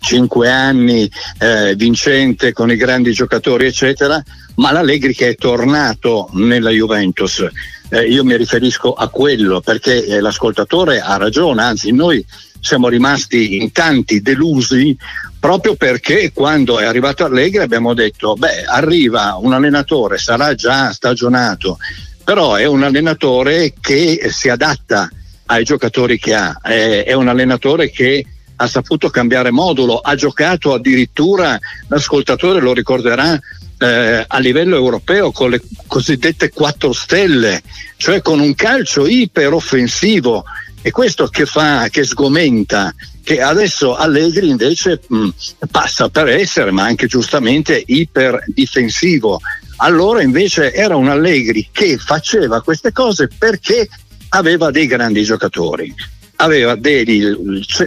cinque 0.00 0.50
anni 0.50 1.08
eh, 1.38 1.74
vincente 1.76 2.52
con 2.52 2.70
i 2.70 2.76
grandi 2.76 3.12
giocatori, 3.12 3.66
eccetera, 3.66 4.20
ma 4.56 4.72
l'Allegri 4.72 5.14
che 5.14 5.28
è 5.28 5.34
tornato 5.36 6.30
nella 6.32 6.70
Juventus. 6.70 7.46
Eh, 7.90 8.08
io 8.08 8.24
mi 8.24 8.36
riferisco 8.36 8.94
a 8.94 9.08
quello 9.08 9.60
perché 9.60 10.04
eh, 10.04 10.20
l'ascoltatore 10.20 10.98
ha 11.00 11.16
ragione, 11.16 11.62
anzi 11.62 11.92
noi 11.92 12.24
siamo 12.64 12.88
rimasti 12.88 13.56
in 13.56 13.72
tanti 13.72 14.22
delusi 14.22 14.96
proprio 15.44 15.74
perché 15.74 16.32
quando 16.32 16.78
è 16.78 16.86
arrivato 16.86 17.22
Allegri 17.22 17.62
abbiamo 17.62 17.92
detto 17.92 18.32
beh 18.32 18.64
arriva 18.64 19.36
un 19.38 19.52
allenatore 19.52 20.16
sarà 20.16 20.54
già 20.54 20.90
stagionato. 20.90 21.76
Però 22.24 22.54
è 22.54 22.64
un 22.64 22.82
allenatore 22.82 23.74
che 23.78 24.30
si 24.30 24.48
adatta 24.48 25.06
ai 25.44 25.62
giocatori 25.62 26.18
che 26.18 26.32
ha, 26.34 26.58
è, 26.62 27.04
è 27.04 27.12
un 27.12 27.28
allenatore 27.28 27.90
che 27.90 28.24
ha 28.56 28.66
saputo 28.66 29.10
cambiare 29.10 29.50
modulo, 29.50 29.98
ha 29.98 30.14
giocato 30.14 30.72
addirittura, 30.72 31.58
l'ascoltatore 31.88 32.62
lo 32.62 32.72
ricorderà, 32.72 33.38
eh, 33.76 34.24
a 34.26 34.38
livello 34.38 34.76
europeo 34.76 35.30
con 35.30 35.50
le 35.50 35.60
cosiddette 35.86 36.48
quattro 36.48 36.94
stelle, 36.94 37.60
cioè 37.98 38.22
con 38.22 38.40
un 38.40 38.54
calcio 38.54 39.06
iperoffensivo. 39.06 40.42
E 40.80 40.90
questo 40.90 41.26
che 41.28 41.44
fa, 41.44 41.88
che 41.90 42.04
sgomenta, 42.04 42.94
che 43.24 43.40
adesso 43.40 43.96
Allegri 43.96 44.48
invece 44.48 45.00
mh, 45.06 45.28
passa 45.70 46.08
per 46.10 46.28
essere, 46.28 46.70
ma 46.70 46.84
anche 46.84 47.06
giustamente, 47.06 47.82
iperdifensivo. 47.84 49.40
Allora 49.76 50.22
invece 50.22 50.72
era 50.72 50.94
un 50.94 51.08
Allegri 51.08 51.68
che 51.72 51.98
faceva 51.98 52.62
queste 52.62 52.92
cose 52.92 53.28
perché 53.28 53.88
aveva 54.28 54.70
dei 54.70 54.86
grandi 54.86 55.24
giocatori 55.24 55.92
aveva 56.36 56.74
dei, 56.74 57.22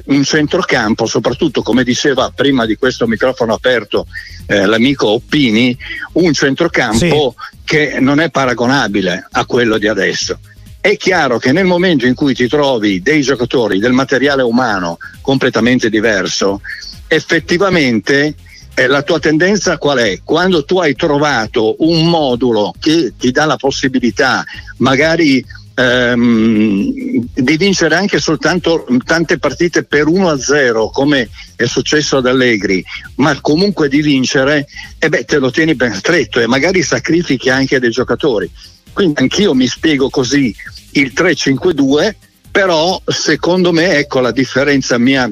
un 0.05 0.23
centrocampo, 0.23 1.05
soprattutto 1.05 1.61
come 1.61 1.83
diceva 1.83 2.31
prima 2.33 2.65
di 2.65 2.77
questo 2.77 3.07
microfono 3.07 3.53
aperto 3.53 4.07
eh, 4.45 4.65
l'amico 4.65 5.07
Oppini, 5.09 5.77
un 6.13 6.33
centrocampo 6.33 7.35
sì. 7.37 7.57
che 7.65 7.97
non 7.99 8.19
è 8.19 8.29
paragonabile 8.29 9.27
a 9.31 9.45
quello 9.45 9.77
di 9.77 9.87
adesso. 9.87 10.39
È 10.87 10.95
chiaro 10.95 11.37
che 11.37 11.51
nel 11.51 11.65
momento 11.65 12.05
in 12.05 12.15
cui 12.15 12.33
ti 12.33 12.47
trovi 12.47 13.01
dei 13.01 13.21
giocatori 13.21 13.77
del 13.77 13.91
materiale 13.91 14.41
umano 14.41 14.99
completamente 15.19 15.89
diverso, 15.89 16.61
effettivamente 17.07 18.33
eh, 18.73 18.87
la 18.87 19.01
tua 19.01 19.19
tendenza 19.19 19.77
qual 19.77 19.97
è? 19.97 20.21
Quando 20.23 20.63
tu 20.63 20.79
hai 20.79 20.95
trovato 20.95 21.75
un 21.79 22.07
modulo 22.07 22.73
che 22.79 23.11
ti 23.19 23.31
dà 23.31 23.43
la 23.43 23.57
possibilità 23.57 24.45
magari 24.77 25.43
ehm, 25.75 27.25
di 27.33 27.57
vincere 27.57 27.95
anche 27.95 28.19
soltanto 28.19 28.85
tante 29.03 29.39
partite 29.39 29.83
per 29.83 30.05
1-0 30.05 30.89
come 30.93 31.27
è 31.57 31.65
successo 31.65 32.15
ad 32.15 32.27
Allegri, 32.27 32.81
ma 33.15 33.37
comunque 33.41 33.89
di 33.89 34.01
vincere, 34.01 34.65
eh 34.99 35.09
beh, 35.09 35.25
te 35.25 35.37
lo 35.37 35.51
tieni 35.51 35.75
ben 35.75 35.93
stretto 35.95 36.39
e 36.39 36.47
magari 36.47 36.81
sacrifichi 36.81 37.49
anche 37.49 37.77
dei 37.77 37.91
giocatori. 37.91 38.49
Quindi 38.97 39.21
anch'io 39.21 39.53
mi 39.53 39.67
spiego 39.67 40.09
così 40.09 40.55
il 40.93 41.13
3-5-2, 41.15 42.15
però 42.49 42.99
secondo 43.05 43.71
me, 43.71 43.91
ecco 43.97 44.21
la 44.21 44.31
differenza 44.31 44.97
mia 44.97 45.31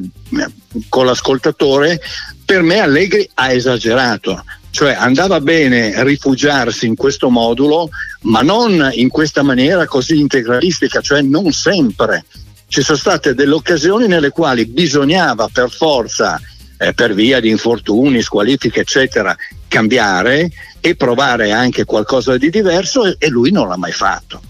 con 0.87 1.07
l'ascoltatore, 1.07 1.99
per 2.45 2.61
me 2.61 2.77
Allegri 2.77 3.27
ha 3.33 3.51
esagerato 3.51 4.43
cioè 4.69 4.93
andava 4.93 5.41
bene 5.41 6.03
rifugiarsi 6.03 6.85
in 6.85 6.95
questo 6.95 7.29
modulo, 7.29 7.89
ma 8.23 8.41
non 8.41 8.91
in 8.93 9.09
questa 9.09 9.41
maniera 9.41 9.87
così 9.87 10.19
integralistica, 10.19 11.01
cioè 11.01 11.21
non 11.21 11.51
sempre. 11.51 12.25
Ci 12.67 12.83
sono 12.83 12.97
state 12.97 13.33
delle 13.33 13.53
occasioni 13.53 14.05
nelle 14.05 14.29
quali 14.29 14.65
bisognava 14.65 15.49
per 15.51 15.71
forza, 15.71 16.39
eh, 16.85 16.93
per 16.93 17.13
via 17.13 17.39
di 17.39 17.49
infortuni, 17.49 18.21
squalifiche, 18.21 18.81
eccetera, 18.81 19.35
cambiare 19.67 20.49
e 20.79 20.95
provare 20.95 21.51
anche 21.51 21.85
qualcosa 21.85 22.37
di 22.37 22.49
diverso 22.49 23.05
e, 23.05 23.15
e 23.17 23.29
lui 23.29 23.51
non 23.51 23.67
l'ha 23.67 23.77
mai 23.77 23.91
fatto. 23.91 24.41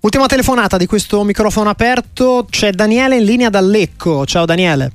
Ultima 0.00 0.26
telefonata 0.26 0.76
di 0.76 0.86
questo 0.86 1.22
microfono 1.22 1.70
aperto, 1.70 2.46
c'è 2.50 2.72
Daniele 2.72 3.16
in 3.16 3.24
linea 3.24 3.50
da 3.50 3.60
Lecco. 3.60 4.26
Ciao 4.26 4.44
Daniele. 4.44 4.90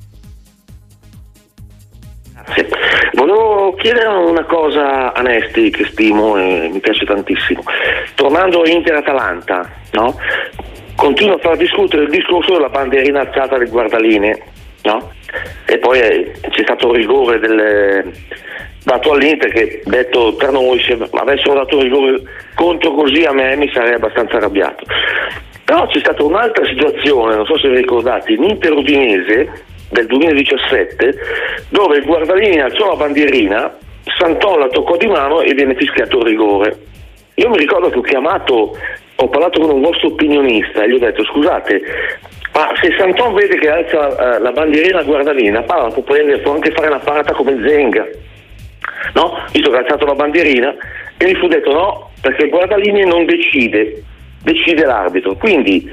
Volevo 3.14 3.74
chiedere 3.74 4.06
una 4.06 4.44
cosa 4.44 5.12
a 5.12 5.20
Nesti 5.22 5.70
che 5.70 5.86
stimo 5.86 6.36
e 6.36 6.68
mi 6.70 6.78
piace 6.78 7.04
tantissimo. 7.04 7.62
Tornando 8.14 8.66
Inter-Atalanta, 8.66 9.68
no? 9.92 10.14
continuo 10.94 11.36
a 11.36 11.38
far 11.38 11.56
discutere 11.56 12.02
il 12.02 12.10
discorso 12.10 12.52
della 12.52 12.68
bandierina 12.68 13.20
alzata 13.20 13.56
del 13.56 13.70
guardaline, 13.70 14.36
no? 14.82 15.12
e 15.66 15.78
poi 15.78 16.00
eh, 16.00 16.32
c'è 16.50 16.62
stato 16.62 16.90
il 16.92 16.96
rigore 16.96 17.38
del, 17.38 18.12
dato 18.84 19.12
all'Inter 19.12 19.50
che 19.50 19.82
detto 19.84 20.34
per 20.34 20.50
noi 20.50 20.80
se 20.82 20.98
avessero 21.12 21.54
dato 21.54 21.76
il 21.76 21.82
rigore 21.82 22.22
contro 22.54 22.92
così 22.94 23.22
a 23.24 23.32
me 23.32 23.56
mi 23.56 23.70
sarei 23.72 23.94
abbastanza 23.94 24.36
arrabbiato. 24.36 24.84
Però 25.64 25.86
c'è 25.86 25.98
stata 25.98 26.24
un'altra 26.24 26.64
situazione, 26.64 27.36
non 27.36 27.44
so 27.44 27.58
se 27.58 27.68
vi 27.68 27.76
ricordate, 27.76 28.32
in 28.32 28.44
Inter 28.44 28.72
Udinese 28.72 29.64
del 29.90 30.06
2017 30.06 31.14
dove 31.68 31.98
il 31.98 32.04
guardalini 32.04 32.60
alzò 32.60 32.88
la 32.88 32.96
bandierina, 32.96 33.76
Santon 34.16 34.60
la 34.60 34.68
toccò 34.68 34.96
di 34.96 35.06
mano 35.06 35.42
e 35.42 35.52
viene 35.52 35.74
fischiato 35.74 36.18
il 36.20 36.24
rigore. 36.24 36.78
Io 37.34 37.50
mi 37.50 37.58
ricordo 37.58 37.90
che 37.90 37.98
ho 37.98 38.02
chiamato, 38.02 38.76
ho 39.16 39.28
parlato 39.28 39.60
con 39.60 39.70
un 39.70 39.82
vostro 39.82 40.08
opinionista 40.08 40.82
e 40.82 40.88
gli 40.88 40.94
ho 40.94 40.98
detto 40.98 41.22
scusate, 41.24 41.82
ma 42.52 42.72
se 42.80 42.94
Santon 42.98 43.34
vede 43.34 43.58
che 43.58 43.68
alza 43.68 44.08
uh, 44.08 44.42
la 44.42 44.52
bandierina 44.52 45.02
guardalina, 45.02 45.62
parla, 45.62 45.88
può, 45.88 46.02
prendere, 46.02 46.38
può 46.38 46.54
anche 46.54 46.72
fare 46.72 46.88
una 46.88 46.98
parata 46.98 47.32
come 47.32 47.58
Zenga, 47.66 48.06
no? 49.14 49.44
Visto 49.52 49.70
che 49.70 49.76
ha 49.76 49.80
alzato 49.80 50.06
la 50.06 50.14
bandierina 50.14 50.74
e 51.16 51.24
mi 51.24 51.34
fu 51.34 51.46
detto 51.46 51.72
no, 51.72 52.10
perché 52.20 52.44
il 52.44 52.50
guardalini 52.50 53.04
non 53.04 53.26
decide, 53.26 54.02
decide 54.42 54.84
l'arbitro. 54.84 55.36
Quindi 55.36 55.90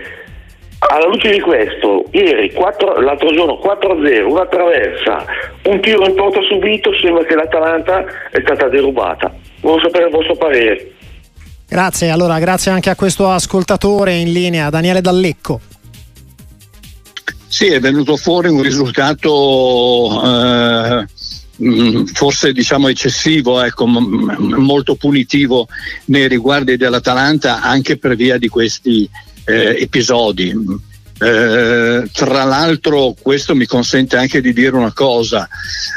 alla 0.79 1.07
luce 1.07 1.31
di 1.31 1.39
questo, 1.39 2.05
ieri, 2.11 2.51
4, 2.51 2.99
l'altro 3.01 3.31
giorno 3.33 3.59
4-0, 3.63 4.29
una 4.29 4.45
traversa, 4.45 5.25
un 5.63 5.79
tiro 5.81 6.05
in 6.05 6.15
porta 6.15 6.41
subito, 6.41 6.93
sembra 7.01 7.23
che 7.23 7.35
l'Atalanta 7.35 8.05
è 8.31 8.39
stata 8.41 8.67
derubata. 8.67 9.33
Volevo 9.61 9.81
sapere 9.81 10.05
il 10.05 10.11
vostro 10.11 10.35
parere. 10.35 10.91
Grazie, 11.67 12.09
allora 12.09 12.37
grazie 12.37 12.71
anche 12.71 12.89
a 12.89 12.95
questo 12.95 13.27
ascoltatore 13.29 14.13
in 14.13 14.31
linea, 14.31 14.69
Daniele 14.69 15.01
Dallecco. 15.01 15.59
Sì, 17.55 17.67
è 17.67 17.79
venuto 17.79 18.17
fuori 18.17 18.49
un 18.49 18.61
risultato 18.61 20.21
eh, 20.25 21.05
forse 22.11 22.51
diciamo 22.51 22.89
eccessivo, 22.89 23.61
ecco, 23.61 23.85
molto 23.87 24.95
punitivo 24.95 25.65
nei 26.07 26.27
riguardi 26.27 26.75
dell'Atalanta 26.75 27.61
anche 27.61 27.97
per 27.97 28.17
via 28.17 28.37
di 28.37 28.49
questi 28.49 29.09
eh, 29.45 29.77
episodi. 29.79 30.49
Eh, 30.49 32.09
tra 32.11 32.43
l'altro 32.43 33.15
questo 33.21 33.55
mi 33.55 33.65
consente 33.65 34.17
anche 34.17 34.41
di 34.41 34.51
dire 34.51 34.75
una 34.75 34.91
cosa, 34.91 35.47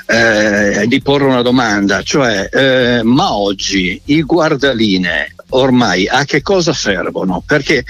eh, 0.06 0.84
di 0.86 1.02
porre 1.02 1.24
una 1.24 1.42
domanda, 1.42 2.02
cioè 2.02 2.48
eh, 2.52 3.02
ma 3.02 3.34
oggi 3.34 4.00
i 4.04 4.22
guardaline 4.22 5.34
ormai 5.50 6.06
a 6.06 6.24
che 6.24 6.42
cosa 6.42 6.72
servono? 6.72 7.42
Perché 7.44 7.84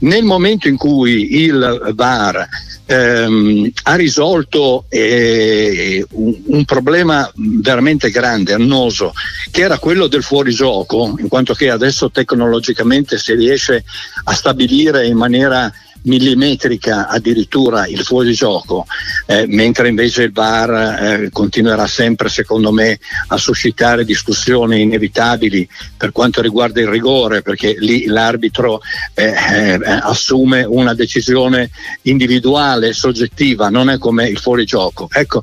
nel 0.00 0.24
momento 0.24 0.68
in 0.68 0.76
cui 0.76 1.42
il 1.42 1.92
VAR 1.94 2.48
ehm, 2.86 3.70
ha 3.84 3.94
risolto 3.94 4.84
eh, 4.88 6.04
un, 6.10 6.42
un, 6.46 6.64
problema 6.64 7.30
veramente 7.34 8.10
grande, 8.10 8.52
annoso, 8.52 9.12
che 9.50 9.62
era 9.62 9.78
quello 9.78 10.06
del 10.06 10.22
fuorigioco, 10.22 11.16
in 11.18 11.28
quanto 11.28 11.54
che 11.54 11.70
adesso 11.70 12.10
tecnologicamente 12.10 13.18
si 13.18 13.34
riesce 13.34 13.84
a 14.24 14.32
stabilire 14.32 15.06
in 15.06 15.16
maniera 15.16 15.72
millimetrica 16.04 17.08
addirittura 17.08 17.86
il 17.86 18.00
fuorigioco, 18.00 18.86
eh, 19.26 19.46
mentre 19.46 19.88
invece 19.88 20.24
il 20.24 20.32
VAR 20.32 20.70
eh, 20.72 21.30
continuerà 21.30 21.86
sempre 21.86 22.28
secondo 22.28 22.72
me 22.72 22.98
a 23.28 23.36
suscitare 23.36 24.04
discussioni 24.04 24.82
inevitabili 24.82 25.68
per 25.96 26.12
quanto 26.12 26.40
riguarda 26.40 26.80
il 26.80 26.88
rigore, 26.88 27.42
perché 27.42 27.76
lì 27.78 28.06
l'arbitro 28.06 28.80
eh, 29.14 29.24
eh 29.24 29.80
assume 29.84 30.64
una 30.64 30.94
decisione 30.94 31.70
individuale, 32.02 32.92
soggettiva, 32.92 33.68
non 33.68 33.90
è 33.90 33.98
come 33.98 34.28
il 34.28 34.38
fuorigioco. 34.38 35.08
Ecco, 35.12 35.42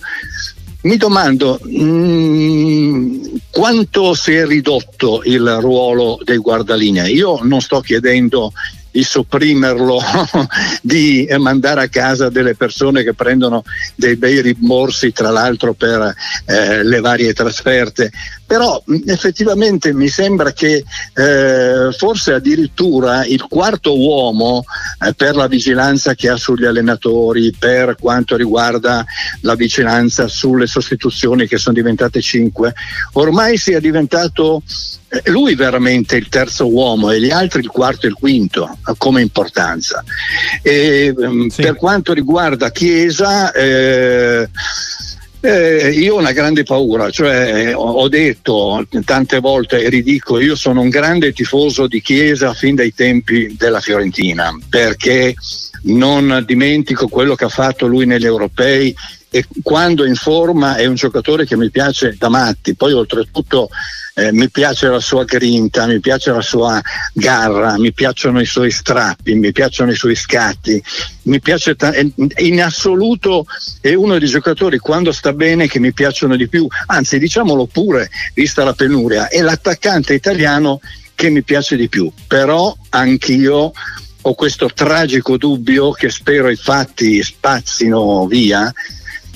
mi 0.84 0.98
domando 0.98 1.60
mh, 1.62 1.84
mm, 1.84 3.24
quanto 3.52 4.14
si 4.14 4.34
è 4.34 4.46
ridotto 4.46 5.22
il 5.26 5.58
ruolo 5.60 6.20
dei 6.24 6.38
guardalinee. 6.38 7.10
Io 7.10 7.40
non 7.44 7.62
sto 7.62 7.82
chiedendo 7.82 8.52
di 8.92 9.04
sopprimerlo, 9.04 10.00
di 10.82 11.28
mandare 11.38 11.84
a 11.84 11.88
casa 11.88 12.30
delle 12.30 12.56
persone 12.56 13.04
che 13.04 13.14
prendono 13.14 13.64
dei 13.96 14.18
bei 14.18 14.42
rimborsi 14.42 15.12
tra 15.12 15.30
l'altro 15.30 15.74
per 15.74 16.14
eh, 16.46 16.84
le 16.84 17.00
varie 17.00 17.34
trasferte. 17.34 18.12
Però 18.46 18.84
effettivamente 19.06 19.94
mi 19.94 20.10
sembra 20.10 20.52
che 20.52 20.84
eh, 21.14 21.90
forse 21.98 22.34
addirittura 22.34 23.26
il 23.26 23.46
quarto 23.48 23.98
uomo 23.98 24.66
eh, 25.00 25.14
per 25.14 25.36
la 25.36 25.48
vigilanza 25.48 26.16
che 26.16 26.28
ha 26.28 26.36
sugli 26.36 26.66
allenatori, 26.66 27.56
per 27.58 27.96
quanto 27.98 28.36
riguarda 28.36 29.06
la 29.42 29.56
vigilanza 29.56 30.28
sulle 30.28 30.68
sostituzioni 30.68 31.48
che 31.48 31.58
sono 31.58 31.76
diventate 31.76 32.20
cinque, 32.22 32.74
ormai 33.14 33.58
sia 33.58 33.80
diventato 33.80 34.62
lui 35.26 35.56
veramente 35.56 36.16
il 36.16 36.30
terzo 36.30 36.72
uomo 36.72 37.12
e 37.12 37.20
gli 37.20 37.32
altri 37.32 37.62
il 37.62 37.68
quarto 37.68 38.06
e 38.06 38.10
il 38.10 38.16
quinto 38.16 38.78
come 38.98 39.22
importanza. 39.22 40.04
E, 40.62 41.14
ehm, 41.18 41.48
sì. 41.50 41.62
Per 41.62 41.76
quanto 41.76 42.14
riguarda 42.14 42.72
Chiesa, 42.72 43.52
eh, 43.52 44.50
Eh, 45.44 45.90
io 45.90 46.14
ho 46.14 46.20
una 46.20 46.34
grande 46.34 46.62
paura, 46.62 47.10
cioè 47.10 47.74
ho 47.76 48.08
detto 48.10 48.86
tante 49.04 49.40
volte 49.40 49.82
e 49.82 49.90
ridico, 49.90 50.40
io 50.40 50.56
sono 50.56 50.82
un 50.82 50.90
grande 50.90 51.34
tifoso 51.34 51.88
di 51.88 52.00
Chiesa 52.00 52.54
fin 52.54 52.76
dai 52.76 52.94
tempi 52.94 53.56
della 53.58 53.80
Fiorentina, 53.80 54.56
perché 54.70 55.34
non 55.86 56.44
dimentico 56.46 57.08
quello 57.08 57.34
che 57.34 57.46
ha 57.46 57.50
fatto 57.50 57.88
lui 57.88 58.06
negli 58.06 58.26
europei 58.26 58.94
e 59.34 59.46
quando 59.64 60.04
in 60.04 60.16
forma 60.16 60.76
è 60.76 60.86
un 60.88 60.96
giocatore 60.96 61.46
che 61.46 61.56
mi 61.56 61.72
piace 61.72 62.18
da 62.20 62.28
matti, 62.28 62.76
poi 62.76 62.92
oltretutto 62.92 63.70
eh, 64.14 64.34
mi 64.34 64.50
piace 64.50 64.90
la 64.90 65.00
sua 65.00 65.24
grinta, 65.24 65.88
mi 65.88 66.02
piace 66.02 66.32
la 66.32 66.42
sua 66.42 66.82
garra, 67.14 67.78
mi 67.78 67.94
piacciono 67.94 68.42
i 68.42 68.46
suoi 68.46 68.72
strappi, 68.72 69.34
mi 69.36 69.54
piacciono 69.54 69.92
i 69.92 69.96
suoi 69.96 70.16
scatti, 70.16 70.84
mi 71.24 71.40
piace 71.40 71.76
t- 71.76 72.12
in 72.40 72.62
assoluto 72.62 73.46
è 73.80 73.94
uno 73.94 74.20
dei 74.20 74.28
giocatori 74.28 74.80
quando 74.80 75.14
sta 75.14 75.32
bene 75.32 75.66
che 75.68 75.80
mi 75.80 75.94
piacciono 75.94 76.36
di 76.36 76.50
più, 76.50 76.68
anzi 76.88 77.18
diciamolo 77.18 77.68
pure, 77.68 78.10
vista 78.34 78.66
la 78.66 78.74
penuria, 78.74 79.30
è 79.30 79.40
l'attaccante 79.40 80.14
italiano 80.14 80.82
che 81.16 81.30
mi 81.30 81.42
piace 81.42 81.78
di 81.78 81.88
più, 81.88 82.12
però 82.28 82.76
anch'io 82.90 83.72
ho 84.24 84.34
questo 84.34 84.70
tragico 84.74 85.38
dubbio 85.38 85.92
che 85.92 86.10
spero 86.10 86.50
i 86.50 86.58
fatti 86.58 87.24
spazzino 87.24 88.28
via 88.28 88.72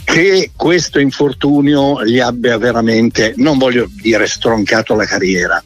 che 0.06 0.52
questo 0.56 1.00
infortunio 1.00 2.06
gli 2.06 2.20
abbia 2.20 2.58
veramente, 2.58 3.34
non 3.38 3.58
voglio 3.58 3.90
dire 4.02 4.28
stroncato 4.28 4.96
la 4.96 5.06
carriera, 5.06 5.62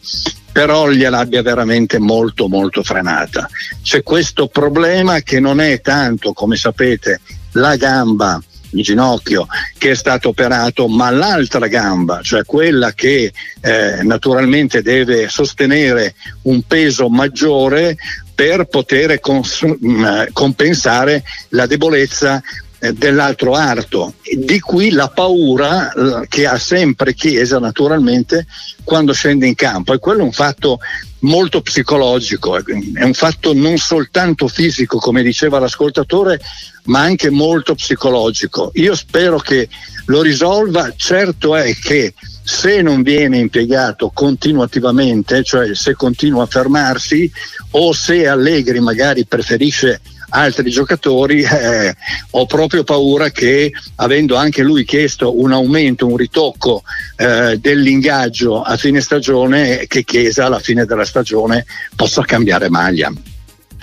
però 0.51 0.89
gliel'abbia 0.89 1.43
veramente 1.43 1.99
molto 1.99 2.47
molto 2.47 2.81
frenata. 2.81 3.47
C'è 3.83 4.01
questo 4.01 4.47
problema 4.47 5.19
che 5.19 5.39
non 5.39 5.59
è 5.59 5.81
tanto, 5.81 6.33
come 6.33 6.55
sapete, 6.55 7.19
la 7.51 7.75
gamba 7.75 8.41
il 8.71 8.83
ginocchio 8.83 9.47
che 9.77 9.91
è 9.91 9.95
stato 9.95 10.29
operato, 10.29 10.87
ma 10.87 11.09
l'altra 11.09 11.67
gamba, 11.67 12.21
cioè 12.21 12.45
quella 12.45 12.93
che 12.93 13.31
eh, 13.61 14.03
naturalmente 14.03 14.81
deve 14.81 15.27
sostenere 15.27 16.15
un 16.43 16.61
peso 16.63 17.09
maggiore 17.09 17.97
per 18.33 18.65
poter 18.65 19.19
cons- 19.19 19.63
mh, 19.63 20.27
compensare 20.31 21.23
la 21.49 21.65
debolezza 21.65 22.37
eh, 22.37 22.68
dell'altro 22.93 23.53
arto. 23.53 24.13
Di 24.23 24.59
qui 24.59 24.91
la 24.91 25.09
paura 25.09 25.91
eh, 25.91 26.27
che 26.27 26.47
ha 26.47 26.57
sempre 26.57 27.13
Chiesa 27.13 27.59
naturalmente 27.59 28.45
quando 28.83 29.13
scende 29.13 29.47
in 29.47 29.55
campo 29.55 29.93
e 29.93 29.99
quello 29.99 30.21
è 30.21 30.23
un 30.23 30.31
fatto 30.31 30.79
molto 31.19 31.61
psicologico, 31.61 32.57
è 32.57 33.03
un 33.03 33.13
fatto 33.13 33.53
non 33.53 33.77
soltanto 33.77 34.47
fisico 34.47 34.99
come 34.99 35.21
diceva 35.21 35.59
l'ascoltatore, 35.59 36.39
ma 36.85 37.01
anche 37.01 37.29
molto 37.29 37.75
psicologico. 37.75 38.71
Io 38.75 38.95
spero 38.95 39.37
che 39.37 39.67
lo 40.05 40.21
risolva, 40.21 40.93
certo 40.95 41.55
è 41.55 41.75
che 41.75 42.13
se 42.41 42.81
non 42.81 43.01
viene 43.03 43.37
impiegato 43.37 44.11
continuativamente, 44.13 45.43
cioè 45.43 45.75
se 45.75 45.93
continua 45.93 46.43
a 46.43 46.47
fermarsi 46.47 47.31
o 47.71 47.93
se 47.93 48.27
Allegri 48.27 48.79
magari 48.79 49.25
preferisce 49.25 49.99
altri 50.29 50.69
giocatori, 50.69 51.41
eh, 51.41 51.95
ho 52.31 52.45
proprio 52.45 52.83
paura 52.83 53.29
che 53.29 53.71
avendo 53.95 54.35
anche 54.35 54.63
lui 54.63 54.85
chiesto 54.85 55.39
un 55.39 55.51
aumento, 55.51 56.07
un 56.07 56.17
ritocco 56.17 56.83
eh, 57.15 57.57
dell'ingaggio 57.59 58.61
a 58.61 58.77
fine 58.77 59.01
stagione, 59.01 59.85
che 59.87 60.03
Chiesa 60.03 60.45
alla 60.45 60.59
fine 60.59 60.85
della 60.85 61.05
stagione 61.05 61.65
possa 61.95 62.23
cambiare 62.23 62.69
maglia. 62.69 63.11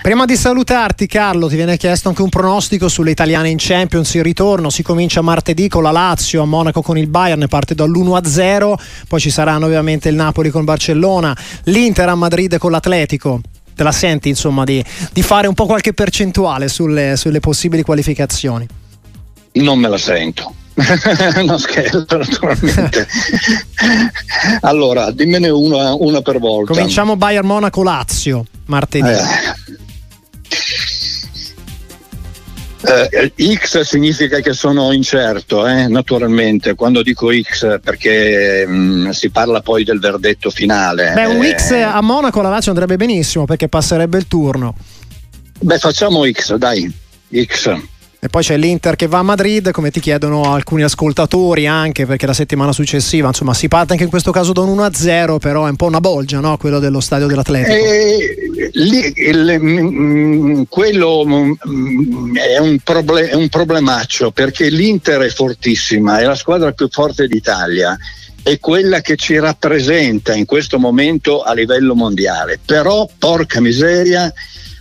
Prima 0.01 0.25
di 0.25 0.37
salutarti 0.37 1.05
Carlo 1.05 1.49
ti 1.49 1.55
viene 1.55 1.75
chiesto 1.75 2.07
anche 2.07 2.21
un 2.21 2.29
pronostico 2.29 2.87
sulle 2.87 3.11
italiane 3.11 3.49
in 3.49 3.57
Champions, 3.59 4.13
il 4.13 4.23
ritorno. 4.23 4.69
Si 4.69 4.83
comincia 4.83 5.21
martedì 5.21 5.67
con 5.67 5.83
la 5.83 5.91
Lazio 5.91 6.43
a 6.43 6.45
Monaco 6.45 6.81
con 6.81 6.97
il 6.97 7.07
Bayern, 7.07 7.45
parte 7.49 7.75
dall'1-0, 7.75 8.73
poi 9.07 9.19
ci 9.19 9.29
saranno 9.29 9.65
ovviamente 9.65 10.07
il 10.07 10.15
Napoli 10.15 10.49
con 10.49 10.63
Barcellona, 10.63 11.35
l'Inter 11.63 12.07
a 12.07 12.15
Madrid 12.15 12.57
con 12.57 12.71
l'Atletico, 12.71 13.41
te 13.77 13.83
la 13.83 13.91
senti 13.91 14.27
insomma 14.27 14.63
di, 14.63 14.83
di 15.13 15.21
fare 15.21 15.45
un 15.47 15.53
po' 15.53 15.67
qualche 15.67 15.93
percentuale 15.93 16.67
sulle, 16.67 17.15
sulle 17.15 17.39
possibili 17.39 17.83
qualificazioni? 17.83 18.67
Non 19.53 19.77
me 19.77 19.87
la 19.87 19.99
sento. 19.99 20.53
no 21.43 21.57
scherzo 21.57 22.05
naturalmente 22.07 23.07
allora 24.61 25.09
dimmene 25.09 25.49
una, 25.49 25.95
una, 25.95 26.21
per 26.21 26.37
volta 26.37 26.73
cominciamo 26.73 27.15
Bayern 27.15 27.47
Monaco 27.47 27.81
Lazio 27.81 28.45
martedì 28.65 29.09
eh, 29.09 29.17
eh, 32.81 33.33
X 33.55 33.81
significa 33.81 34.39
che 34.39 34.53
sono 34.53 34.91
incerto, 34.91 35.65
eh, 35.65 35.87
naturalmente, 35.87 36.75
quando 36.75 37.01
dico 37.01 37.31
X 37.31 37.79
perché 37.81 38.65
mh, 38.67 38.73
mm, 38.73 39.09
si 39.09 39.29
parla 39.29 39.61
poi 39.61 39.83
del 39.83 39.99
verdetto 39.99 40.49
finale. 40.49 41.11
Beh, 41.13 41.25
un 41.25 41.43
X 41.43 41.71
eh. 41.71 41.81
a 41.81 42.01
Monaco 42.01 42.41
la 42.41 42.49
Lazio 42.49 42.71
andrebbe 42.71 42.95
benissimo 42.95 43.45
perché 43.45 43.67
passerebbe 43.67 44.17
il 44.17 44.27
turno. 44.27 44.75
Beh, 45.59 45.79
facciamo 45.79 46.29
X, 46.29 46.55
dai, 46.55 46.91
X. 47.45 47.75
E 48.19 48.29
poi 48.29 48.41
c'è 48.41 48.57
l'Inter 48.57 48.95
che 48.95 49.05
va 49.05 49.19
a 49.19 49.23
Madrid, 49.23 49.69
come 49.69 49.91
ti 49.91 49.99
chiedono 49.99 50.51
alcuni 50.51 50.81
ascoltatori 50.81 51.67
anche, 51.67 52.07
perché 52.07 52.25
la 52.25 52.33
settimana 52.33 52.71
successiva, 52.71 53.27
insomma, 53.27 53.53
si 53.53 53.67
parte 53.67 53.91
anche 53.91 54.05
in 54.05 54.09
questo 54.09 54.31
caso 54.31 54.53
da 54.53 54.61
un 54.61 54.75
1-0, 54.75 55.37
però 55.37 55.67
è 55.67 55.69
un 55.69 55.75
po' 55.75 55.85
una 55.85 55.99
bolgia, 55.99 56.39
no? 56.39 56.57
Quello 56.57 56.79
dello 56.79 56.99
stadio 56.99 57.27
dell'Atletico. 57.27 57.75
Eh, 57.75 58.69
lì, 58.73 59.13
il, 59.17 59.57
mh, 59.59 59.69
mm, 59.69 60.49
mm, 60.49 60.61
quello 60.67 61.23
mh, 61.25 61.57
mm, 61.69 62.37
è, 62.37 62.57
un 62.57 62.79
proble- 62.83 63.29
è 63.29 63.35
un 63.35 63.49
problemaccio, 63.49 64.31
perché 64.31 64.67
l'Inter 64.69 65.21
è 65.21 65.29
fortissima, 65.29 66.19
è 66.19 66.23
la 66.23 66.35
squadra 66.35 66.71
più 66.71 66.87
forte 66.89 67.27
d'Italia 67.27 67.95
è 68.41 68.59
quella 68.59 69.01
che 69.01 69.17
ci 69.17 69.37
rappresenta 69.37 70.33
in 70.33 70.45
questo 70.45 70.79
momento 70.79 71.41
a 71.41 71.53
livello 71.53 71.95
mondiale. 71.95 72.57
Però, 72.65 73.07
porca 73.17 73.59
miseria, 73.59 74.31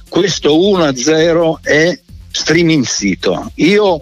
questo 0.09 0.57
1-0 0.57 1.57
è 1.63 1.99
streaming 2.37 2.85
sito. 2.85 3.51
Io 3.57 4.01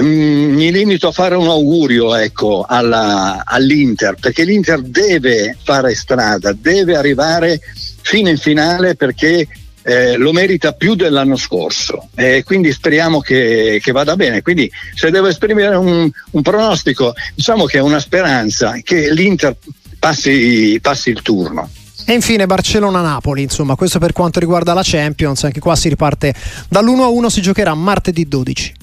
mm, 0.00 0.54
mi 0.54 0.70
limito 0.72 1.08
a 1.08 1.12
fare 1.12 1.34
un 1.34 1.48
augurio 1.48 2.14
ecco, 2.14 2.64
alla, 2.68 3.42
all'Inter, 3.44 4.14
perché 4.20 4.44
l'Inter 4.44 4.80
deve 4.80 5.56
fare 5.62 5.94
strada, 5.94 6.52
deve 6.52 6.96
arrivare 6.96 7.60
fino 8.02 8.28
in 8.28 8.38
finale 8.38 8.94
perché 8.94 9.46
eh, 9.86 10.16
lo 10.16 10.32
merita 10.32 10.72
più 10.72 10.94
dell'anno 10.94 11.36
scorso 11.36 12.08
e 12.14 12.42
quindi 12.42 12.72
speriamo 12.72 13.20
che, 13.20 13.80
che, 13.82 13.92
vada 13.92 14.16
bene. 14.16 14.40
Quindi 14.40 14.70
se 14.94 15.10
devo 15.10 15.26
esprimere 15.26 15.76
un, 15.76 16.10
un, 16.30 16.42
pronostico, 16.42 17.14
diciamo 17.34 17.66
che 17.66 17.78
è 17.78 17.82
una 17.82 18.00
speranza 18.00 18.78
che 18.82 19.12
l'Inter 19.12 19.56
passi, 19.98 20.78
passi 20.80 21.10
il 21.10 21.22
turno. 21.22 21.68
E 22.06 22.12
infine 22.12 22.46
Barcellona-Napoli, 22.46 23.42
insomma, 23.42 23.76
questo 23.76 23.98
per 23.98 24.12
quanto 24.12 24.38
riguarda 24.38 24.74
la 24.74 24.82
Champions, 24.84 25.44
anche 25.44 25.58
qua 25.58 25.74
si 25.74 25.88
riparte 25.88 26.34
dall'1-1, 26.68 27.26
si 27.28 27.40
giocherà 27.40 27.74
martedì 27.74 28.28
12. 28.28 28.74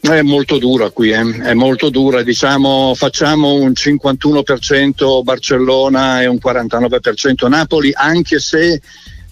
È 0.00 0.20
molto 0.20 0.58
dura 0.58 0.90
qui, 0.90 1.12
eh? 1.12 1.42
è 1.42 1.54
molto 1.54 1.88
dura, 1.88 2.22
diciamo 2.22 2.92
facciamo 2.94 3.54
un 3.54 3.70
51% 3.70 5.22
Barcellona 5.22 6.20
e 6.20 6.26
un 6.26 6.38
49% 6.42 7.48
Napoli, 7.48 7.90
anche 7.94 8.38
se 8.38 8.82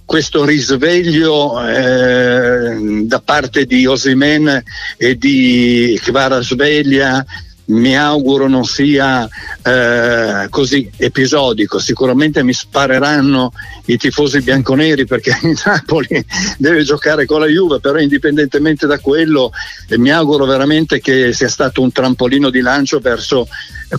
questo 0.06 0.46
risveglio 0.46 1.62
eh, 1.68 3.02
da 3.04 3.20
parte 3.20 3.66
di 3.66 3.84
Osimen 3.84 4.62
e 4.96 5.18
di 5.18 6.00
Kvarasveglia 6.02 7.24
mi 7.72 7.96
auguro 7.96 8.48
non 8.48 8.64
sia 8.64 9.28
eh, 9.62 10.46
così 10.48 10.90
episodico. 10.96 11.78
Sicuramente 11.78 12.42
mi 12.42 12.52
spareranno 12.52 13.52
i 13.86 13.96
tifosi 13.96 14.40
bianconeri 14.40 15.06
perché 15.06 15.36
il 15.42 15.60
Napoli 15.64 16.24
deve 16.58 16.82
giocare 16.84 17.26
con 17.26 17.40
la 17.40 17.46
Juve, 17.46 17.80
però 17.80 17.98
indipendentemente 17.98 18.86
da 18.86 18.98
quello 18.98 19.52
eh, 19.88 19.98
mi 19.98 20.10
auguro 20.10 20.44
veramente 20.44 21.00
che 21.00 21.32
sia 21.32 21.48
stato 21.48 21.82
un 21.82 21.92
trampolino 21.92 22.50
di 22.50 22.60
lancio 22.60 22.98
verso 23.00 23.48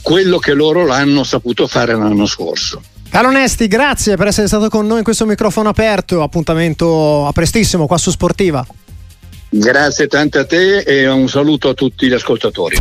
quello 0.02 0.40
che 0.40 0.54
loro 0.54 0.86
l'hanno 0.86 1.24
saputo 1.24 1.68
fare 1.68 1.94
l'anno 1.94 2.26
scorso. 2.26 2.82
Caro 3.10 3.30
Nesti, 3.30 3.68
grazie 3.68 4.16
per 4.16 4.26
essere 4.28 4.48
stato 4.48 4.70
con 4.70 4.88
noi 4.88 4.98
in 5.00 5.04
questo 5.04 5.28
microfono 5.28 5.70
aperto. 5.70 6.24
Appuntamento 6.24 7.28
a 7.28 7.32
prestissimo 7.32 7.86
qua 7.86 8.00
su 8.00 8.10
Sportiva. 8.10 8.66
Grazie 9.56 10.08
tante 10.08 10.40
a 10.40 10.46
te 10.46 10.80
e 10.80 11.08
un 11.08 11.30
saluto 11.30 11.70
a 11.70 11.74
tutti 11.76 12.08
gli 12.08 12.14
ascoltatori. 12.14 12.72